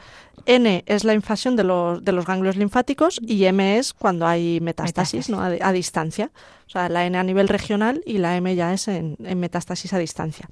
[0.46, 4.60] N es la invasión de los, de los ganglios linfáticos y M es cuando hay
[4.60, 5.30] metástasis, Metástasis.
[5.30, 5.66] ¿no?
[5.66, 6.30] a, a distancia.
[6.68, 9.94] O sea, la N a nivel regional y la M ya es en, en metástasis
[9.94, 10.50] a distancia.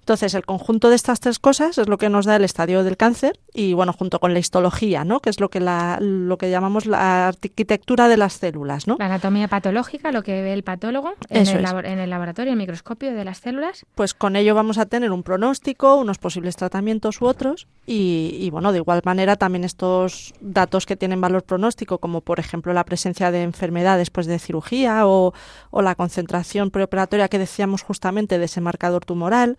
[0.00, 2.96] Entonces, el conjunto de estas tres cosas es lo que nos da el estadio del
[2.96, 5.20] cáncer y, bueno, junto con la histología, ¿no?
[5.20, 8.96] Que es lo que, la, lo que llamamos la arquitectura de las células, ¿no?
[8.98, 12.58] la anatomía patológica, lo que ve el patólogo en el, labo- en el laboratorio, el
[12.58, 13.84] microscopio de las células.
[13.94, 18.50] Pues con ello vamos a tener un pronóstico, unos posibles tratamientos u otros y, y,
[18.50, 22.84] bueno, de igual manera también estos datos que tienen valor pronóstico, como por ejemplo la
[22.84, 25.32] presencia de enfermedad después de cirugía o,
[25.70, 29.58] o la concentración preoperatoria que decíamos justamente de ese marcador tumoral,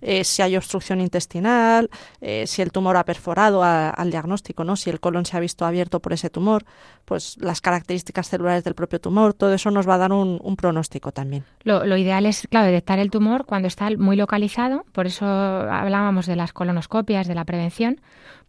[0.00, 4.76] eh, si hay obstrucción intestinal, eh, si el tumor ha perforado a- al diagnóstico, ¿no?
[4.76, 6.64] si el colon se ha visto abierto por ese tumor,
[7.04, 10.56] pues las características celulares del propio tumor, todo eso nos va a dar un, un
[10.56, 11.44] pronóstico también.
[11.64, 16.26] Lo, lo ideal es, claro, detectar el tumor cuando está muy localizado, por eso hablábamos
[16.26, 18.00] de las colonoscopias, de la prevención,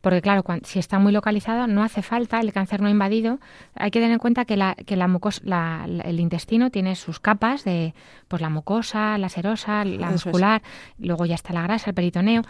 [0.02, 3.40] porque claro, cuan- si está muy localizado no hace falta, el cáncer no invadido,
[3.76, 6.96] hay que tener en cuenta que, la, que la mucos- la- la- el intestino tiene
[6.96, 7.94] sus capas de
[8.30, 10.26] pues la mucosa, la serosa, la Eso es.
[10.26, 10.62] muscular,
[11.00, 12.44] luego ya está la grasa, el peritoneo.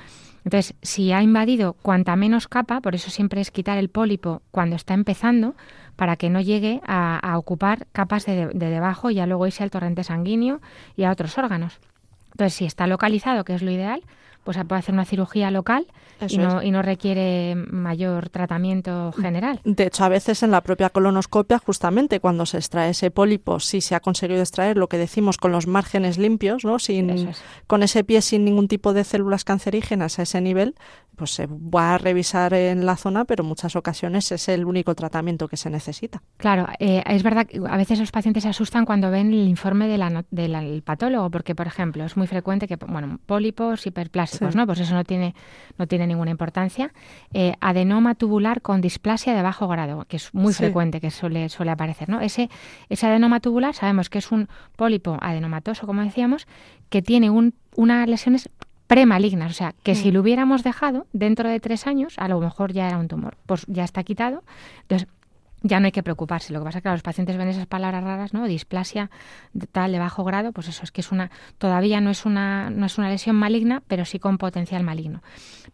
[0.43, 4.75] Entonces, si ha invadido cuanta menos capa, por eso siempre es quitar el pólipo cuando
[4.75, 5.55] está empezando,
[5.95, 9.63] para que no llegue a, a ocupar capas de, de debajo y ya luego irse
[9.63, 10.61] al torrente sanguíneo
[10.95, 11.79] y a otros órganos.
[12.31, 14.03] Entonces, si está localizado, que es lo ideal,
[14.49, 15.85] pues se puede hacer una cirugía local
[16.27, 19.61] y no, y no requiere mayor tratamiento general.
[19.63, 23.79] De hecho, a veces en la propia colonoscopia, justamente cuando se extrae ese pólipo, si
[23.79, 26.79] se ha conseguido extraer lo que decimos con los márgenes limpios, ¿no?
[26.79, 27.43] Sin, es.
[27.67, 30.73] con ese pie sin ningún tipo de células cancerígenas a ese nivel,
[31.19, 34.95] pues se va a revisar en la zona, pero en muchas ocasiones es el único
[34.95, 36.23] tratamiento que se necesita.
[36.37, 39.87] Claro, eh, es verdad que a veces los pacientes se asustan cuando ven el informe
[39.87, 39.99] de
[40.31, 44.57] del patólogo, porque, por ejemplo, es muy frecuente que, bueno, pólipos hiperplásticos, Sí.
[44.57, 44.65] ¿no?
[44.65, 45.35] Pues eso no tiene,
[45.77, 46.91] no tiene ninguna importancia.
[47.33, 50.59] Eh, adenoma tubular con displasia de bajo grado, que es muy Sí.
[50.59, 52.21] frecuente que suele, suele aparecer, ¿no?
[52.21, 52.49] Ese,
[52.89, 56.47] ese adenoma tubular sabemos que es un pólipo adenomatoso, como decíamos,
[56.89, 58.49] que tiene un, unas lesiones
[58.87, 60.13] premalignas, o sea, que si Mm.
[60.15, 63.37] lo hubiéramos dejado dentro de tres años, a lo mejor ya era un tumor.
[63.45, 64.43] Pues ya está quitado.
[64.81, 65.07] Entonces,
[65.61, 66.53] ya no hay que preocuparse.
[66.53, 68.47] Lo que pasa es que los pacientes ven esas palabras raras, ¿no?
[68.47, 69.09] Displasia
[69.53, 72.69] de tal de bajo grado, pues eso es que es una todavía no es una
[72.69, 75.21] no es una lesión maligna, pero sí con potencial maligno.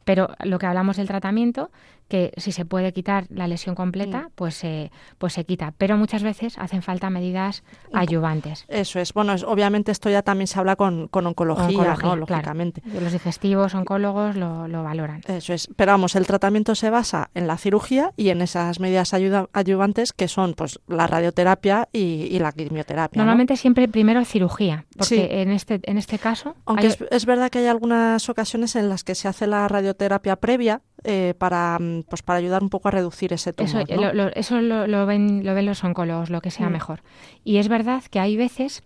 [0.04, 1.72] Pero lo que hablamos del tratamiento,
[2.08, 6.22] que si se puede quitar la lesión completa, pues se pues se quita, pero muchas
[6.24, 8.66] veces hacen falta medidas ayudantes.
[8.68, 9.14] Eso es.
[9.14, 12.26] Bueno, es- obviamente esto ya también se habla con, con oncología, Oncología, ¿no?
[12.26, 12.36] claro.
[12.36, 12.82] Lógicamente.
[13.02, 15.22] Los digestivos, oncólogos lo, lo valoran.
[15.28, 15.68] Eso es.
[15.76, 20.14] Pero vamos, el tratamiento se basa en la cirugía y en esas medidas ayuda- ayudantes
[20.14, 23.20] que son pues la radioterapia y, y la quimioterapia.
[23.22, 23.26] ¿no?
[23.26, 25.28] Normalmente siempre primero cirugía, porque Sí.
[25.30, 28.90] en este en este caso Aunque hay- es, es verdad que hay algunas ocasiones en
[28.90, 32.88] las que se hace la radioterapia previa eh, para, mm, pues para ayudar un poco
[32.88, 33.90] a reducir ese Eso, tumor.
[33.90, 34.02] ¿no?
[34.02, 36.74] lo, lo- eso lo, lo ven, lo ven los oncólogos, lo que sea Mm.
[36.74, 37.02] mejor.
[37.44, 38.82] Y es verdad que hay veces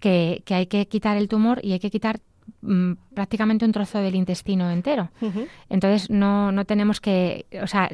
[0.00, 2.20] que, que hay que quitar el tumor y hay que quitar
[2.62, 5.10] mm, prácticamente un trozo del intestino entero.
[5.68, 7.90] Entonces no, no tenemos que, o sea,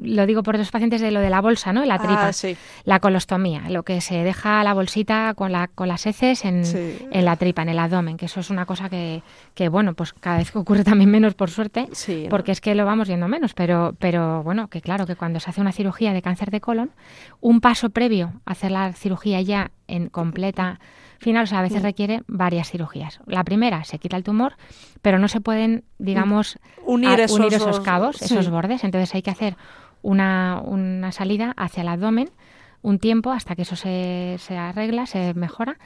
[0.00, 1.84] lo digo por los pacientes de lo de la bolsa, ¿no?
[1.84, 2.56] La tripa, Ah, sí.
[2.84, 6.98] la colostomía, lo que se deja la bolsita con, la, con las heces en, Sí.
[7.10, 9.22] en la tripa, en el abdomen, que eso es una cosa que,
[9.54, 12.28] que, bueno, pues cada vez que ocurre también menos, por suerte, Sí, ¿no?
[12.30, 15.50] porque es que lo vamos viendo menos, pero, pero bueno, que claro, que cuando se
[15.50, 16.90] hace una cirugía de cáncer de colon,
[17.40, 20.78] un paso previo a hacer la cirugía ya en completa
[21.24, 23.18] final, o sea, a veces requiere varias cirugías.
[23.26, 24.54] La primera, se quita el tumor,
[25.02, 28.26] pero no se pueden, digamos, Unir a- esos unir esos cabos, sí.
[28.26, 29.56] esos bordes, entonces hay que hacer
[30.02, 32.30] una, una salida hacia el abdomen
[32.82, 35.78] un tiempo hasta que eso se, se arregla, se mejora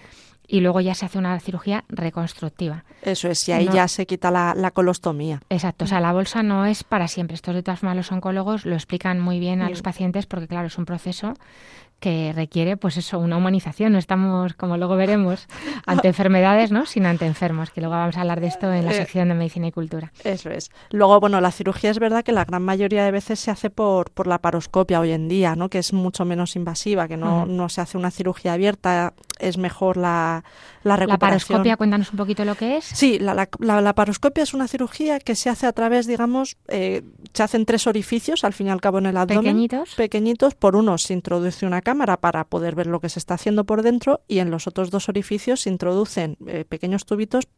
[0.48, 2.84] y luego ya se hace una cirugía reconstructiva.
[3.02, 5.40] Eso es, y ahí No- ya se quita la, la colostomía.
[5.50, 7.34] Exacto, o sea, la bolsa no es para siempre.
[7.36, 9.84] Esto de todas formas los oncólogos lo explican muy bien a los Mm.
[9.84, 11.34] pacientes porque claro, es un proceso
[12.00, 13.92] que requiere pues eso, una humanización.
[13.92, 15.48] No estamos, como luego veremos,
[15.86, 16.86] ante enfermedades, ¿no?
[16.86, 19.34] Sino ante enfermos, que luego vamos a hablar de esto en la Eh, sección de
[19.34, 20.12] medicina y cultura.
[20.24, 20.70] Eso es.
[20.90, 24.10] Luego, bueno, la cirugía es verdad que la gran mayoría de veces se hace por,
[24.10, 25.68] por la paroscopia hoy en día, ¿no?
[25.68, 27.46] Que es mucho menos invasiva, que no, Ujú.
[27.52, 30.44] no se hace una cirugía abierta, es mejor la,
[30.84, 31.18] la La recuperación.
[31.48, 32.84] paroscopia, cuéntanos un poquito lo que es.
[32.84, 36.56] Sí, la, la, la- la paroscopia es una cirugía que se hace a través, digamos,
[36.68, 39.42] eh, se hacen tres orificios, al fin y al cabo en el abdomen.
[39.42, 39.94] Pequeñitos.
[39.96, 43.64] Pequeñitos, por uno se introduce una cámara para poder ver lo que se está haciendo
[43.64, 47.48] por dentro y en los otros dos orificios se introducen eh, pequeños tubitos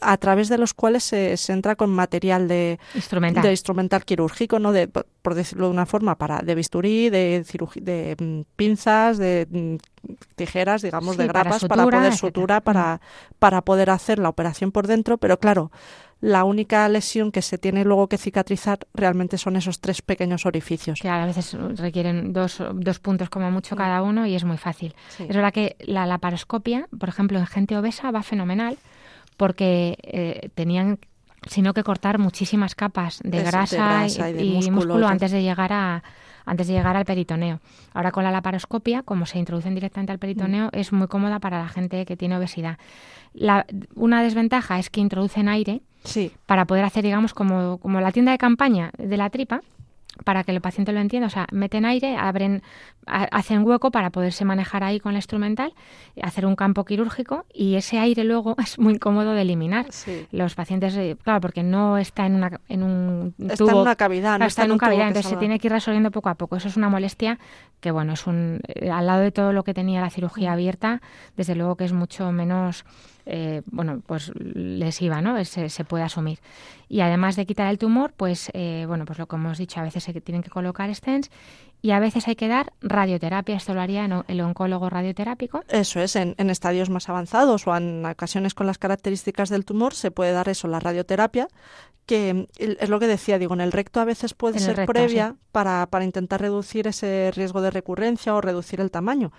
[0.00, 3.42] a través de los cuales se, se entra con material de, Instrumental.
[3.42, 4.72] de instrumental quirúrgico, ¿no?
[4.72, 7.44] De, por, por decirlo de una forma, para de bisturí, de,
[7.76, 9.76] de mm, pinzas, de mm,
[10.34, 12.16] tijeras, digamos, Sí, de grapas, para, sutura, poder etcétera.
[12.16, 13.00] sutura, para,
[13.38, 15.70] para poder hacer la operación por dentro, pero claro,
[16.20, 21.00] la única lesión que se tiene luego que cicatrizar realmente son esos tres pequeños orificios.
[21.00, 24.94] que a veces requieren dos, dos puntos como mucho cada uno y es muy fácil.
[25.08, 25.24] Sí.
[25.28, 28.78] Es verdad que la laparoscopia, por ejemplo, en gente obesa va fenomenal
[29.36, 30.98] porque eh, tenían
[31.48, 35.72] sino que cortar muchísimas capas de Eso, de grasa, y de músculo, antes de llegar
[35.72, 36.02] a
[36.44, 37.60] antes de llegar al peritoneo.
[37.92, 41.68] Ahora con la laparoscopia, como se introducen directamente al peritoneo, es muy cómoda para la
[41.68, 42.78] gente que tiene obesidad.
[43.34, 48.12] La, una desventaja es que introducen aire Sí, para poder hacer, digamos, como, como la
[48.12, 49.60] tienda de campaña de la tripa,
[50.24, 51.26] para que el paciente lo entienda.
[51.26, 52.62] O sea, meten aire, abren,
[53.06, 55.74] ha- hacen hueco para poderse manejar ahí con la instrumental,
[56.22, 59.84] hacer un campo quirúrgico y ese aire luego es muy incómodo de eliminar.
[59.90, 60.26] sí.
[60.32, 64.38] Los pacientes, eh, claro, porque no está en, una, en un Está en una cavidad,
[64.38, 66.56] no está en un tubo cavidad, entonces se tiene que ir resolviendo poco a poco.
[66.56, 67.38] Eso es una molestia
[67.80, 71.02] que, bueno, es un eh, al lado de todo lo que tenía la cirugía abierta,
[71.36, 72.86] desde luego que es mucho menos
[73.26, 75.44] eh, bueno, pues lesiva, ¿no?
[75.44, 76.38] Se, se puede asumir.
[76.88, 79.82] Y además de quitar el tumor, pues, eh, bueno, pues lo que hemos dicho, a
[79.82, 81.30] veces se tienen que colocar stents
[81.82, 83.56] y a veces hay que dar radioterapia.
[83.56, 85.62] Esto lo haría el oncólogo radioterápico.
[85.68, 89.92] Eso es, en, en estadios más avanzados o en ocasiones con las características del tumor
[89.94, 91.48] se puede dar eso, la radioterapia,
[92.06, 94.92] que es lo que decía, digo, en el recto a veces puede En ser recto,
[94.92, 95.38] previa sí.
[95.50, 99.32] para, para intentar reducir ese riesgo de recurrencia o reducir el tamaño.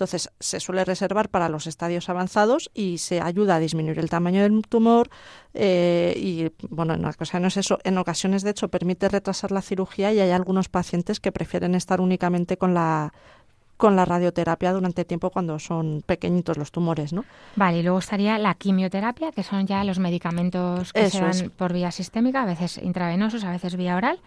[0.00, 4.40] Entonces, se suele reservar para los estadios avanzados y se ayuda a disminuir el tamaño
[4.40, 5.10] del tumor
[5.52, 10.20] eh, y, bueno, en ocasiones eso, en ocasiones, de hecho, permite retrasar la cirugía y
[10.20, 13.12] hay algunos pacientes que prefieren estar únicamente con la
[13.76, 17.24] con la radioterapia durante tiempo cuando son pequeñitos los tumores, ¿no?
[17.56, 21.42] Vale, y luego estaría la quimioterapia, que son ya los medicamentos que se dan es.
[21.50, 24.20] por vía sistémica, a veces intravenosos, a veces vía oral,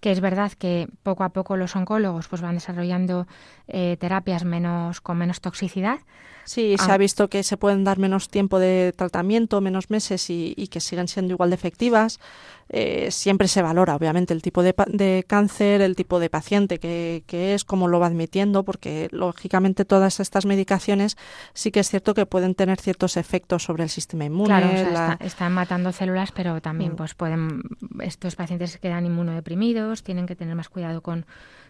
[0.00, 3.26] que es verdad que poco a poco los oncólogos pues van desarrollando
[3.68, 5.98] eh, terapias menos con menos toxicidad.
[6.44, 6.94] Sí, se Ah.
[6.94, 10.78] ha visto que se pueden dar menos tiempo de tratamiento, menos meses y, y que
[10.80, 12.20] siguen siendo igual de efectivas.
[12.68, 17.22] Eh, siempre se valora, obviamente, el tipo de, de cáncer, el tipo de paciente que,
[17.26, 21.16] que es, cómo lo va admitiendo, porque lógicamente todas estas medicaciones
[21.54, 24.48] sí que es cierto que pueden tener ciertos efectos sobre el sistema inmune.
[24.48, 26.96] Claro, o sea, la- está- están matando células, pero también Mm.
[26.96, 27.62] pues pueden
[28.00, 31.24] estos pacientes quedan inmunodeprimidos, tienen que tener más cuidado con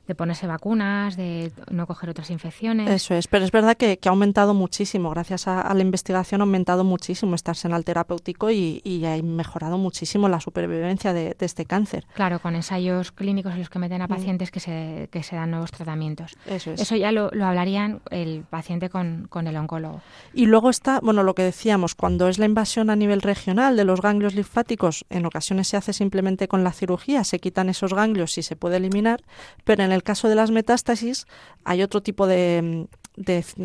[0.06, 2.88] de ponerse vacunas, de no coger otras infecciones.
[2.90, 6.40] Eso es, pero es verdad que, que ha aumentado muchísimo, gracias a, a la investigación
[6.40, 11.46] ha aumentado muchísimo este arsenal terapéutico y, y ha mejorado muchísimo la supervivencia de, de
[11.46, 12.04] este cáncer.
[12.14, 13.82] Claro, con ensayos clínicos en los que Mm.
[13.82, 16.32] meten a pacientes que se, que se dan nuevos tratamientos.
[16.46, 16.80] Eso es.
[16.80, 20.00] Eso ya lo, lo hablarían el paciente con, con el oncólogo.
[20.32, 23.84] Y luego está, bueno, lo que decíamos, cuando es la invasión a nivel regional de
[23.84, 28.38] los ganglios linfáticos, en ocasiones se hace simplemente con la cirugía, se quitan esos ganglios
[28.38, 29.22] y se puede eliminar,
[29.64, 31.26] pero en el caso de las metástasis
[31.64, 32.86] hay otro tipo de,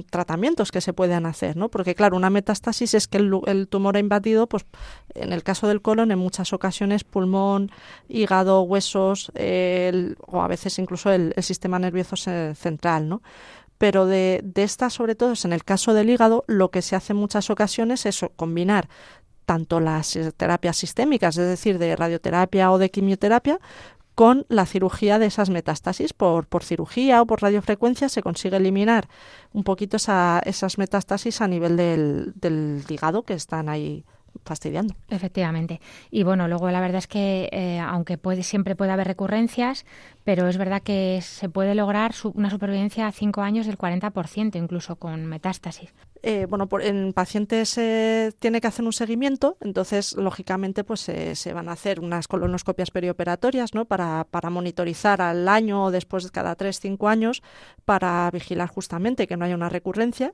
[0.10, 1.70] tratamientos que se pueden hacer, ¿no?
[1.70, 4.66] Porque claro, una metástasis es que el, el tumor ha invadido, pues
[5.14, 7.70] en el caso del colon, en muchas ocasiones pulmón,
[8.08, 13.22] hígado, huesos, el- o a veces incluso el, el sistema nervioso ce- central, ¿no?
[13.78, 17.14] pero de, de estas, sobre todo en el caso del hígado, lo que se hace
[17.14, 18.88] en muchas ocasiones es combinar
[19.46, 23.60] tanto las terapias sistémicas, es decir, de radioterapia o de quimioterapia,
[24.22, 26.14] con la cirugía de esas metástasis.
[26.14, 29.08] Por, por cirugía o por radiofrecuencia se consigue eliminar
[29.52, 34.06] un poquito esa, esas metástasis a nivel del, del hígado que están ahí
[34.46, 34.96] fastidiando.
[35.10, 35.80] Efectivamente.
[36.10, 39.86] Y bueno, luego la verdad es que eh, aunque puede, siempre puede haber recurrencias,
[40.24, 44.58] pero es verdad que se puede lograr su- una supervivencia a cinco años del 40%,
[44.58, 45.94] incluso con metástasis.
[46.24, 51.36] Eh, bueno, por- en pacientes se tiene que hacer un seguimiento, entonces lógicamente pues se-
[51.36, 53.86] se van a hacer unas colonoscopias perioperatorias, ¿no?
[53.86, 57.42] Para, para monitorizar al año o después de cada tres, cinco años
[57.86, 60.34] para vigilar justamente que no haya una recurrencia.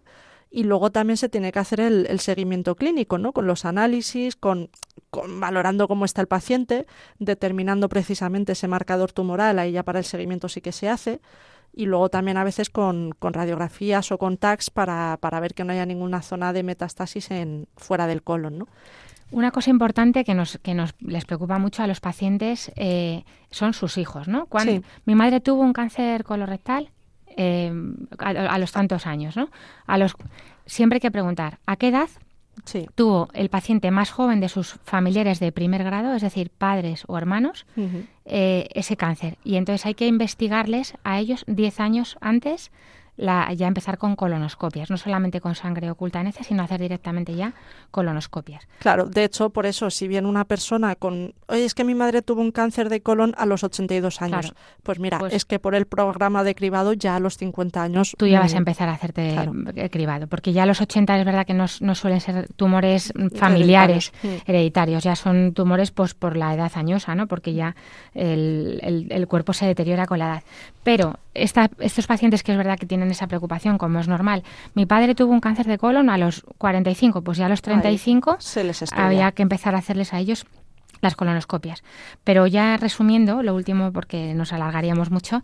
[0.50, 3.34] Y luego también se tiene que hacer el, el seguimiento clínico, ¿no?
[3.34, 4.70] Con los análisis, con,
[5.10, 6.86] con valorando cómo está el paciente,
[7.20, 11.20] determinando precisamente ese marcador tumoral, ahí ya para el seguimiento sí que se hace
[11.74, 15.64] y luego también a veces con, con radiografías o con tags para, para ver que
[15.64, 18.68] no haya ninguna zona de metástasis en, fuera del colon, ¿no?
[19.30, 23.74] Una cosa importante que nos, que nos les preocupa mucho a los pacientes eh, son
[23.74, 24.46] sus hijos, ¿no?
[24.46, 24.82] Cuando Sí.
[25.06, 26.92] mi madre tuvo un cáncer colorectal
[27.38, 27.72] eh,
[28.20, 29.50] a, a los tantos años, ¿no?
[29.86, 30.16] A los
[30.66, 32.10] siempre hay que preguntar a qué edad
[32.66, 32.88] Sí.
[32.96, 37.16] tuvo el paciente más joven de sus familiares de primer grado, es decir, padres o
[37.16, 37.68] hermanos,
[38.26, 39.38] eh, ese cáncer.
[39.44, 42.72] Y entonces hay que investigarles a ellos 10 años antes
[43.18, 47.36] la, ya empezar con colonoscopias, no solamente con sangre oculta en heces, sino hacer directamente
[47.36, 47.54] ya
[47.92, 48.68] colonoscopias.
[48.80, 52.22] Claro, de hecho, por eso, si bien una persona con, oye, es que mi madre
[52.22, 54.56] tuvo un cáncer de colon a los 82 años, Claro.
[54.84, 58.14] pues mira, Pues- es que por el programa de cribado ya a los 50 años...
[58.18, 59.54] Tú ya vas a mm, empezar a hacerte claro.
[59.76, 63.12] eh, cribado, porque ya a los 80 es verdad que no, no suelen ser tumores
[63.16, 64.44] mm, familiares, Hereditarios.
[64.48, 64.52] Mm.
[64.52, 67.28] hereditarios, ya son tumores pues por la edad añosa, ¿no?
[67.28, 67.76] Porque ya
[68.14, 70.44] el, el- el cuerpo se deteriora con la edad.
[70.84, 74.86] Pero esta- estos pacientes que es verdad que tienen esa preocupación, como es normal, mi
[74.86, 78.64] padre tuvo un cáncer de colon a los 45, pues ya a los 35 se
[78.64, 79.06] les estrella.
[79.08, 80.46] había que empezar a hacerles a ellos
[81.02, 81.84] las colonoscopias.
[82.24, 85.44] Pero ya resumiendo, lo último, porque nos alargaríamos mucho,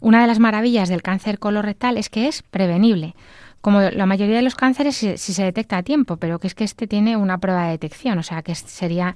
[0.00, 3.14] una de las maravillas del cáncer colorectal es que es prevenible.
[3.62, 6.54] Como la mayoría de los cánceres, si, si se detecta a tiempo, pero que es
[6.54, 9.14] que este tiene una prueba de detección, o sea que sería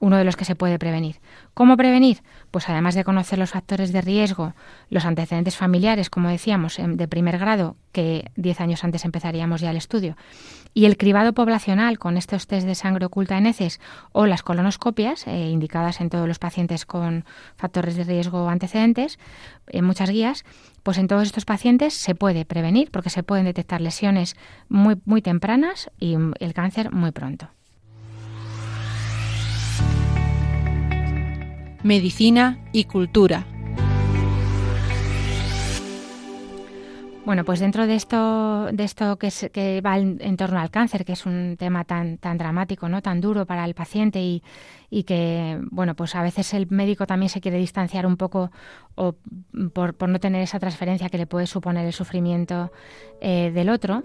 [0.00, 1.20] uno de los que se puede prevenir.
[1.54, 2.22] ¿Cómo prevenir?
[2.50, 4.54] Pues además de conocer los factores de riesgo,
[4.88, 9.70] los antecedentes familiares, como decíamos, em, de primer grado, que 10 años antes empezaríamos ya
[9.70, 10.16] el estudio,
[10.72, 13.80] y el cribado poblacional con estos test de sangre oculta en heces
[14.12, 17.24] o las colonoscopias, eh, indicadas en todos los pacientes con
[17.56, 19.18] factores de riesgo antecedentes,
[19.66, 20.44] en muchas guías,
[20.82, 24.34] pues en todos estos pacientes se puede prevenir porque se pueden detectar lesiones
[24.68, 27.50] muy, muy tempranas y mm, el cáncer muy pronto.
[31.82, 33.46] Medicina y cultura.
[37.24, 41.12] Bueno, pues dentro de esto, de esto que, va en, en torno al cáncer, que
[41.12, 43.02] es un tema tan, tan dramático, ¿no?
[43.02, 44.42] tan duro para el paciente y,
[44.90, 48.50] y que, bueno, pues a veces el médico también se quiere distanciar un poco
[48.96, 49.14] o
[49.72, 52.72] por, por no tener esa transferencia que le puede suponer el sufrimiento
[53.20, 54.02] eh, del otro.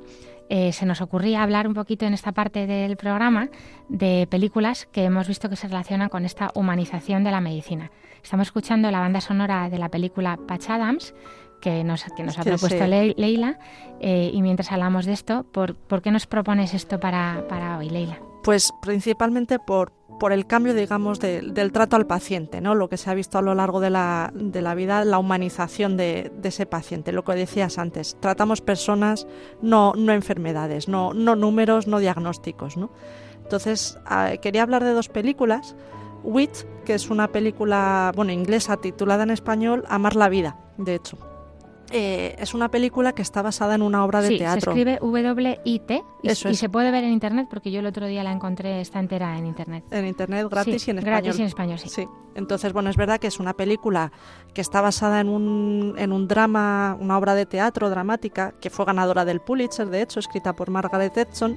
[0.50, 3.50] Eh, se nos ocurría hablar un poquito en esta parte del programa
[3.90, 7.92] de películas que hemos visto que se relacionan con esta humanización de la medicina.
[8.24, 11.14] Estamos escuchando la banda sonora de la película Patch Adams,
[11.62, 12.90] que nos, que nos ha Sí, propuesto sí.
[12.90, 13.58] Le- Leila.
[14.00, 17.90] eh, y mientras hablamos de esto, ¿por, por qué nos propones esto para, para hoy,
[17.90, 18.20] Leila?
[18.44, 22.76] Pues principalmente por, por el cambio, digamos, de- del trato al paciente, ¿no?
[22.76, 25.98] Lo que se ha visto a lo largo de la, de la vida, la humanización
[25.98, 28.18] de, de ese paciente, lo que decías antes.
[28.20, 29.28] Tratamos personas,
[29.62, 32.92] no, no enfermedades, no, no números, no diagnósticos, ¿no?
[33.44, 35.76] Entonces, ah, quería hablar de dos películas.
[36.24, 36.52] Wit,
[36.86, 41.18] que es una película, bueno, inglesa, titulada en español Amar la vida, de hecho.
[41.98, 44.74] Eh, es una película que está basada en una obra de sí, teatro.
[44.74, 48.06] se escribe W-I-T y, Eso y se puede ver en internet porque yo el otro
[48.06, 49.86] día la encontré, está entera en internet.
[49.92, 51.22] En internet, gratis Sí, y en español.
[51.22, 51.90] Gratis y en español, sí.
[51.90, 54.12] Sí, entonces, bueno, es verdad que es una película
[54.54, 58.84] que está basada en un, en un drama, una obra de teatro dramática, que fue
[58.86, 61.56] ganadora del Pulitzer, de hecho, escrita por Margaret Edson.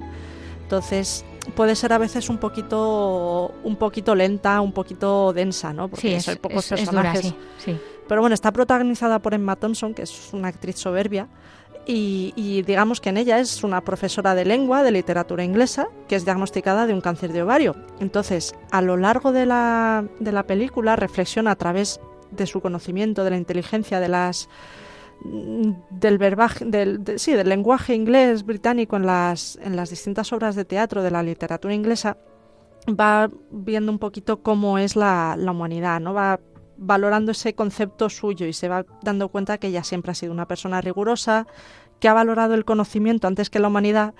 [0.63, 1.25] Entonces,
[1.55, 5.87] puede ser a veces un poquito, un poquito lenta, un poquito densa, ¿no?
[5.89, 7.33] Porque Sí, es, hay pocos es- es dura, personajes.
[7.57, 7.79] sí, sí.
[8.09, 11.29] Pero bueno, está protagonizada por Emma Thompson, que es una actriz soberbia.
[11.91, 16.23] Y, digamos que en ella es una profesora de lengua, de literatura inglesa, que es
[16.25, 17.75] diagnosticada de un cáncer de ovario.
[17.99, 21.99] Entonces, a lo largo de la, de la película, reflexiona a través
[22.29, 24.49] de su conocimiento, de la inteligencia, de las
[25.23, 30.31] mm, del verbaje, del, de- sí, del lenguaje inglés británico en las, en las distintas
[30.31, 32.17] obras de teatro de la literatura inglesa,
[32.87, 36.13] va viendo un poquito cómo es la, la humanidad, ¿no?
[36.13, 36.39] Va
[36.79, 40.47] valorando ese concepto suyo y se va dando cuenta que ella siempre ha sido una
[40.47, 41.45] persona rigurosa,
[41.99, 44.13] que ha valorado el conocimiento antes que la humanidad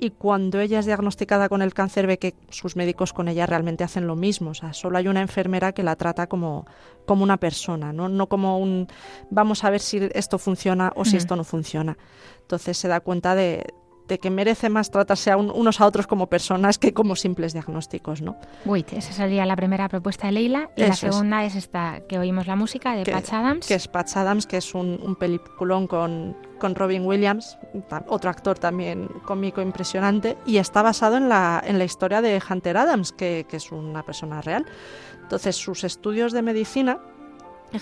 [0.00, 3.84] y cuando ella es diagnosticada con el cáncer ve que sus médicos con ella realmente
[3.84, 6.66] hacen lo mismo, o sea, solo hay una enfermera que la trata como,
[7.04, 8.08] como una persona, ¿no?
[8.08, 8.86] no como un
[9.30, 11.18] vamos a ver si esto funciona o si Mm.
[11.18, 11.98] esto no funciona.
[12.40, 13.66] Entonces se da cuenta de,
[14.08, 17.52] de que merece más tratarse a un- unos a otros como personas que como simples
[17.52, 18.36] diagnósticos, ¿no?
[18.64, 21.14] Wait, esa sería la primera propuesta de Leila y la Eso es.
[21.14, 21.54] segunda es.
[21.54, 23.66] esta que oímos la música de Que- Patch Adams.
[23.66, 27.58] que es Patch Adams, que es un, un peliculón con, con Robin Williams,
[28.08, 32.76] otro actor también cómico impresionante, y está basado en la, en la historia de Hunter
[32.78, 34.64] Adams, que, que es una persona real.
[35.22, 36.98] Entonces, sus estudios de medicina,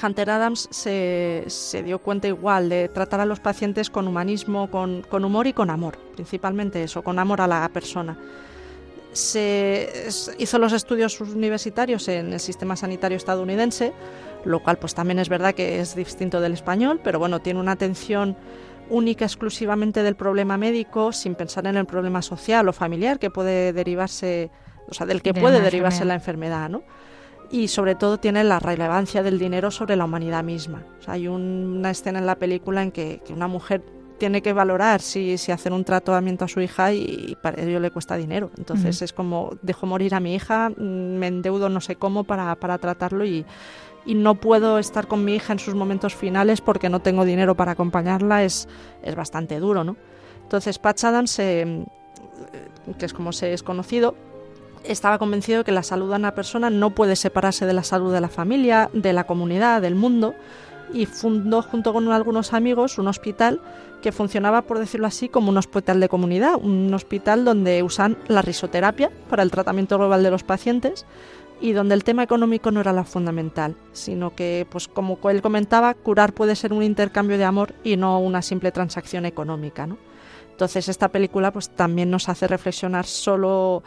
[0.03, 5.03] Hunter Adams se, se dio cuenta igual de tratar a los pacientes con humanismo, con,
[5.03, 8.19] con humor y con amor, principalmente eso, con amor a la persona
[9.17, 10.09] se
[10.39, 13.93] hizo los estudios universitarios en el sistema sanitario estadounidense,
[14.45, 17.73] lo cual pues también es verdad que es distinto del español, pero bueno, tiene una
[17.73, 18.37] atención
[18.89, 23.73] única exclusivamente del problema médico, sin pensar en el problema social o familiar que puede
[23.73, 24.51] derivarse,
[24.89, 26.83] o sea, del que De puede derivarse la enfermedad, ¿no?
[27.51, 30.83] Y sobre todo tiene la relevancia del dinero sobre la humanidad misma.
[30.99, 33.83] O sea, hay un- una escena en la película en que, que una mujer
[34.19, 37.79] tiene que valorar si, si hacer un tratamiento a su hija y, y para ello
[37.79, 38.51] le cuesta dinero.
[38.57, 39.05] Entonces Ujú.
[39.05, 40.83] es como, dejo morir a mi hija, mm,
[41.19, 43.45] me endeudo no sé cómo para, para tratarlo y,
[44.07, 47.55] y no puedo estar con mi hija en sus momentos finales porque no tengo dinero
[47.57, 48.69] para acompañarla, es,
[49.03, 49.97] es bastante duro, ¿no?
[50.43, 51.85] Entonces Patch Adams, eh,
[52.99, 54.15] que es como se es conocido,
[54.89, 58.13] estaba convencido de que la salud de una persona no puede separarse de la salud
[58.13, 60.35] de la familia, de la comunidad, del mundo,
[60.93, 63.61] y fundó junto con algunos amigos un hospital
[64.03, 68.43] que funcionaba, por decirlo así, como un hospital de comunidad, un hospital donde usan la
[68.43, 71.07] risoterapia para el tratamiento global de los pacientes
[71.61, 75.95] y donde el tema económico no era la fundamental, sino que, pues como él comentaba,
[75.95, 79.97] curar puede ser un intercambio de amor y no una simple transacción económica, ¿no?
[80.51, 83.83] Entonces esta película pues también nos hace reflexionar solo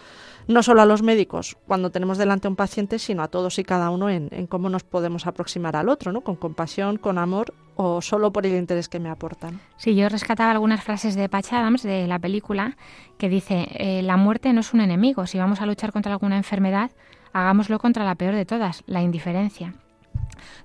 [0.49, 3.89] no solo a los médicos cuando tenemos delante un paciente, sino a todos y cada
[3.89, 6.21] uno en, en cómo nos podemos aproximar al otro, ¿no?
[6.21, 9.61] Con compasión, con amor o solo por el interés que me aportan.
[9.77, 12.75] Sí, yo rescataba algunas frases de Patch Adams de la película
[13.17, 16.35] que dice, eh, la muerte no es un enemigo, si vamos a luchar contra alguna
[16.35, 16.91] enfermedad,
[17.33, 19.73] Hagámoslo contra la peor de todas, la indiferencia.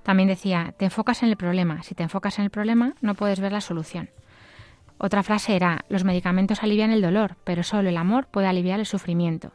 [0.03, 1.83] También decía, te enfocas en el problema.
[1.83, 4.09] Si te enfocas en el problema, no puedes ver la solución.
[4.97, 8.85] Otra frase era, los medicamentos alivian el dolor, pero solo el amor puede aliviar el
[8.85, 9.51] sufrimiento.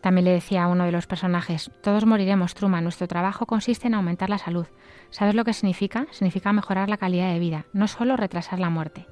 [0.00, 3.94] También le decía a uno de los personajes, todos moriremos, Truman, nuestro trabajo consiste en
[3.94, 4.66] aumentar la salud.
[5.10, 6.06] ¿Sabes lo que significa?
[6.10, 9.06] Significa mejorar la calidad de vida, no solo retrasar la muerte.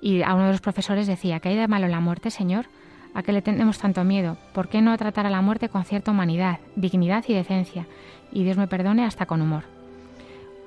[0.00, 2.66] Y a uno de los profesores decía, ¿qué hay de malo en la muerte, señor?
[3.14, 4.38] ¿A qué le tenemos tanto miedo?
[4.52, 7.86] ¿Por qué no tratar a la muerte con cierta humanidad, dignidad y decencia?
[8.32, 9.64] Y Dios me perdone hasta con humor.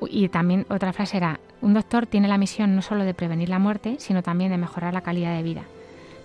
[0.10, 3.60] Y también otra frase era, un doctor tiene la misión no solo de prevenir la
[3.60, 5.64] muerte, sino también de mejorar la calidad de vida.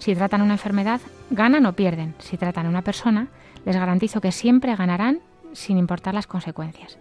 [0.00, 2.14] Si tratan una enfermedad, ganan o pierden.
[2.18, 3.28] Si tratan a una persona,
[3.64, 5.20] les garantizo que siempre ganarán
[5.52, 6.98] sin importar las consecuencias.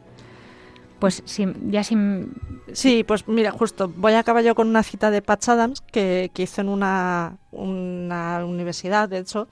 [1.00, 2.34] Pues sin- ya sin...
[2.74, 6.30] Sí, pues mira, justo voy a acabar yo con una cita de Patch Adams que,
[6.34, 9.48] que hizo en una, una universidad, de hecho,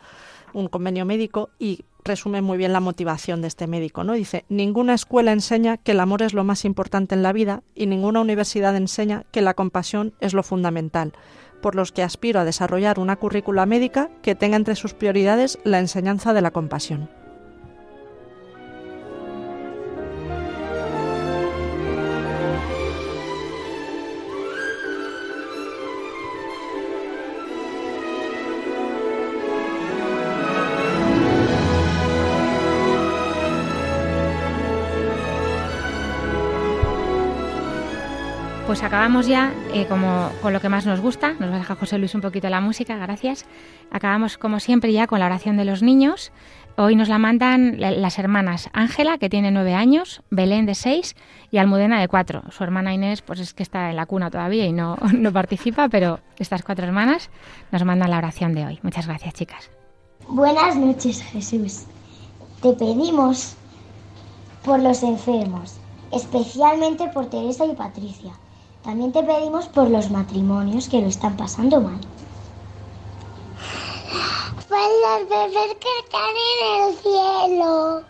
[0.53, 4.13] un convenio médico y resume muy bien la motivación de este médico, ¿no?
[4.13, 7.85] Dice, ninguna escuela enseña que el amor es lo más importante en la vida y
[7.87, 11.13] ninguna universidad enseña que la compasión es lo fundamental,
[11.61, 15.79] por los que aspiro a desarrollar una currícula médica que tenga entre sus prioridades la
[15.79, 17.09] enseñanza de la compasión.
[38.87, 41.33] Acabamos ya eh, como con lo que más nos gusta.
[41.39, 43.45] Nos va a dejar José Luis un poquito la música, gracias.
[43.91, 46.31] Acabamos como siempre ya con la oración de los niños.
[46.77, 51.15] Hoy nos la mandan la- las hermanas Ángela, que tiene nueve años, Belén de seis
[51.51, 52.43] y Almudena de cuatro.
[52.51, 55.89] Su hermana Inés, pues es que está en la cuna todavía y no, no participa,
[55.89, 57.29] pero estas cuatro hermanas
[57.71, 58.79] nos mandan la oración de hoy.
[58.83, 59.69] Muchas gracias, chicas.
[60.27, 61.83] Buenas noches, Jesús.
[62.61, 63.55] Te pedimos
[64.63, 65.77] por los enfermos,
[66.11, 68.33] especialmente por Teresa y Patricia.
[68.87, 71.99] También te pedimos por los matrimonios que lo están pasando mal.
[74.69, 78.03] Por los bebés que están en el cielo.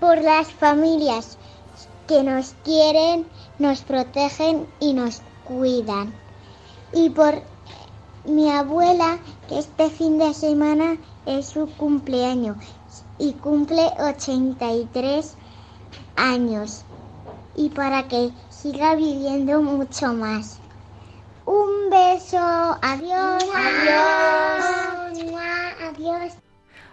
[0.00, 1.38] Por las familias
[2.06, 3.26] que nos quieren,
[3.58, 6.12] nos protegen y nos cuidan.
[6.92, 7.40] Y por
[8.26, 12.58] mi abuela, que este fin de semana es su cumpleaños
[13.18, 15.36] y cumple 83
[16.16, 16.82] años.
[17.56, 18.30] Y para que
[18.62, 20.60] siga viviendo mucho más.
[21.44, 22.38] Un beso.
[22.80, 23.42] Adiós.
[23.54, 24.64] Adiós.
[25.88, 26.32] Adiós.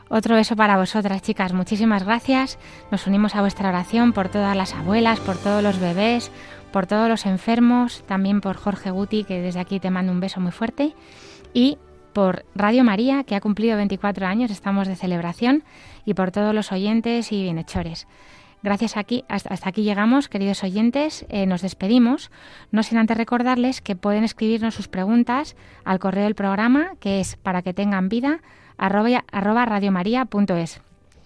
[0.10, 1.54] Otro beso para vosotras, chicas.
[1.54, 2.58] Muchísimas gracias.
[2.90, 6.32] Nos unimos a vuestra oración por todas las abuelas, por todos los bebés,
[6.72, 10.40] por todos los enfermos, también por Jorge Guti, que desde aquí te mando un beso
[10.40, 10.96] muy fuerte,
[11.54, 11.78] y
[12.14, 15.64] por Radio María, que ha cumplido 24 años, estamos de celebración,
[16.04, 18.08] y por todos los oyentes y bienhechores.
[18.62, 21.26] Gracias aquí, hasta, aquí llegamos, queridos oyentes.
[21.30, 22.30] Eh, nos despedimos,
[22.72, 25.56] no sin antes recordarles que pueden escribirnos sus preguntas
[25.86, 28.42] al correo del programa, que es para que tengan vida,
[28.78, 30.82] arroba, arroba radiomaria.es.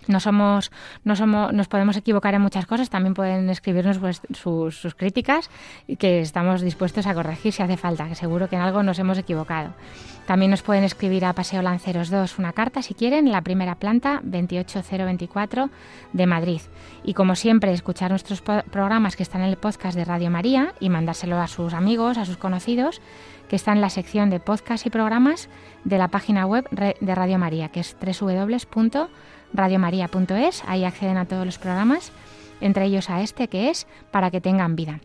[0.07, 0.71] No somos,
[1.03, 5.49] no somos, nos podemos equivocar en muchas cosas, también pueden escribirnos pues, sus, sus críticas
[5.87, 8.99] y que estamos dispuestos a corregir si hace falta, que seguro que en algo nos
[8.99, 9.73] hemos equivocado.
[10.25, 13.75] También nos pueden escribir a Paseo Lanceros 2 una carta si quieren, en la primera
[13.75, 15.69] planta 28024
[16.13, 16.61] de Madrid.
[17.03, 20.89] Y como siempre, escuchar nuestros programas que están en el podcast de Radio María y
[20.89, 23.01] mandárselo a sus amigos, a sus conocidos,
[23.49, 25.49] que está en la sección de podcast y programas
[25.83, 27.93] de la página web de Radio María, que es
[29.53, 30.63] www.radiomaria.es.
[30.67, 32.11] Ahí acceden a todos los programas,
[32.61, 34.99] entre ellos a este que es Para que tengan vida.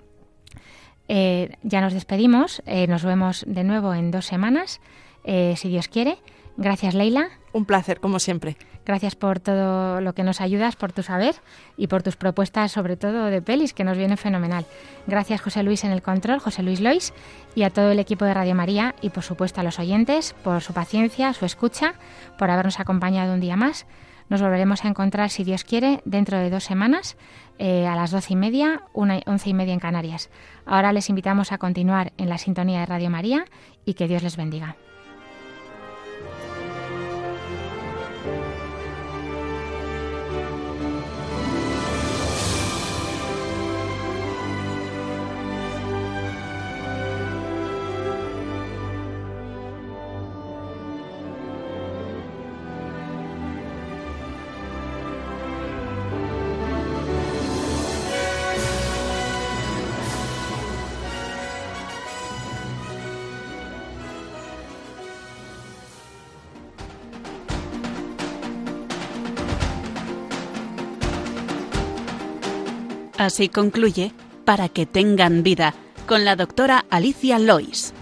[1.09, 4.81] Eh, ya nos despedimos, eh, nos vemos de nuevo en dos semanas,
[5.25, 6.19] eh, si Dios quiere.
[6.59, 7.29] Gracias, Leila.
[7.53, 8.57] Un placer, como siempre.
[8.85, 11.35] Gracias por todo lo que nos ayudas, por tu saber
[11.77, 14.65] y por tus propuestas, sobre todo de pelis, que nos vienen fenomenal.
[15.07, 17.13] Gracias, José Luis, en el control, José Luis Lois,
[17.55, 20.63] y a todo el equipo de Radio María y, por supuesto, a los oyentes por
[20.63, 21.95] su paciencia, su escucha,
[22.39, 23.87] por habernos acompañado un día más.
[24.29, 27.17] Nos volveremos a encontrar, si Dios quiere, dentro de dos semanas,
[27.59, 30.31] eh, a las doce y media, una, once y media en Canarias.
[30.67, 33.45] Ahora les invitamos a continuar en la sintonía de Radio María
[33.85, 34.77] y que Dios les bendiga.
[73.29, 74.13] Así concluye
[74.47, 75.75] Para que tengan vida
[76.07, 77.93] con la doctora Alicia Lois.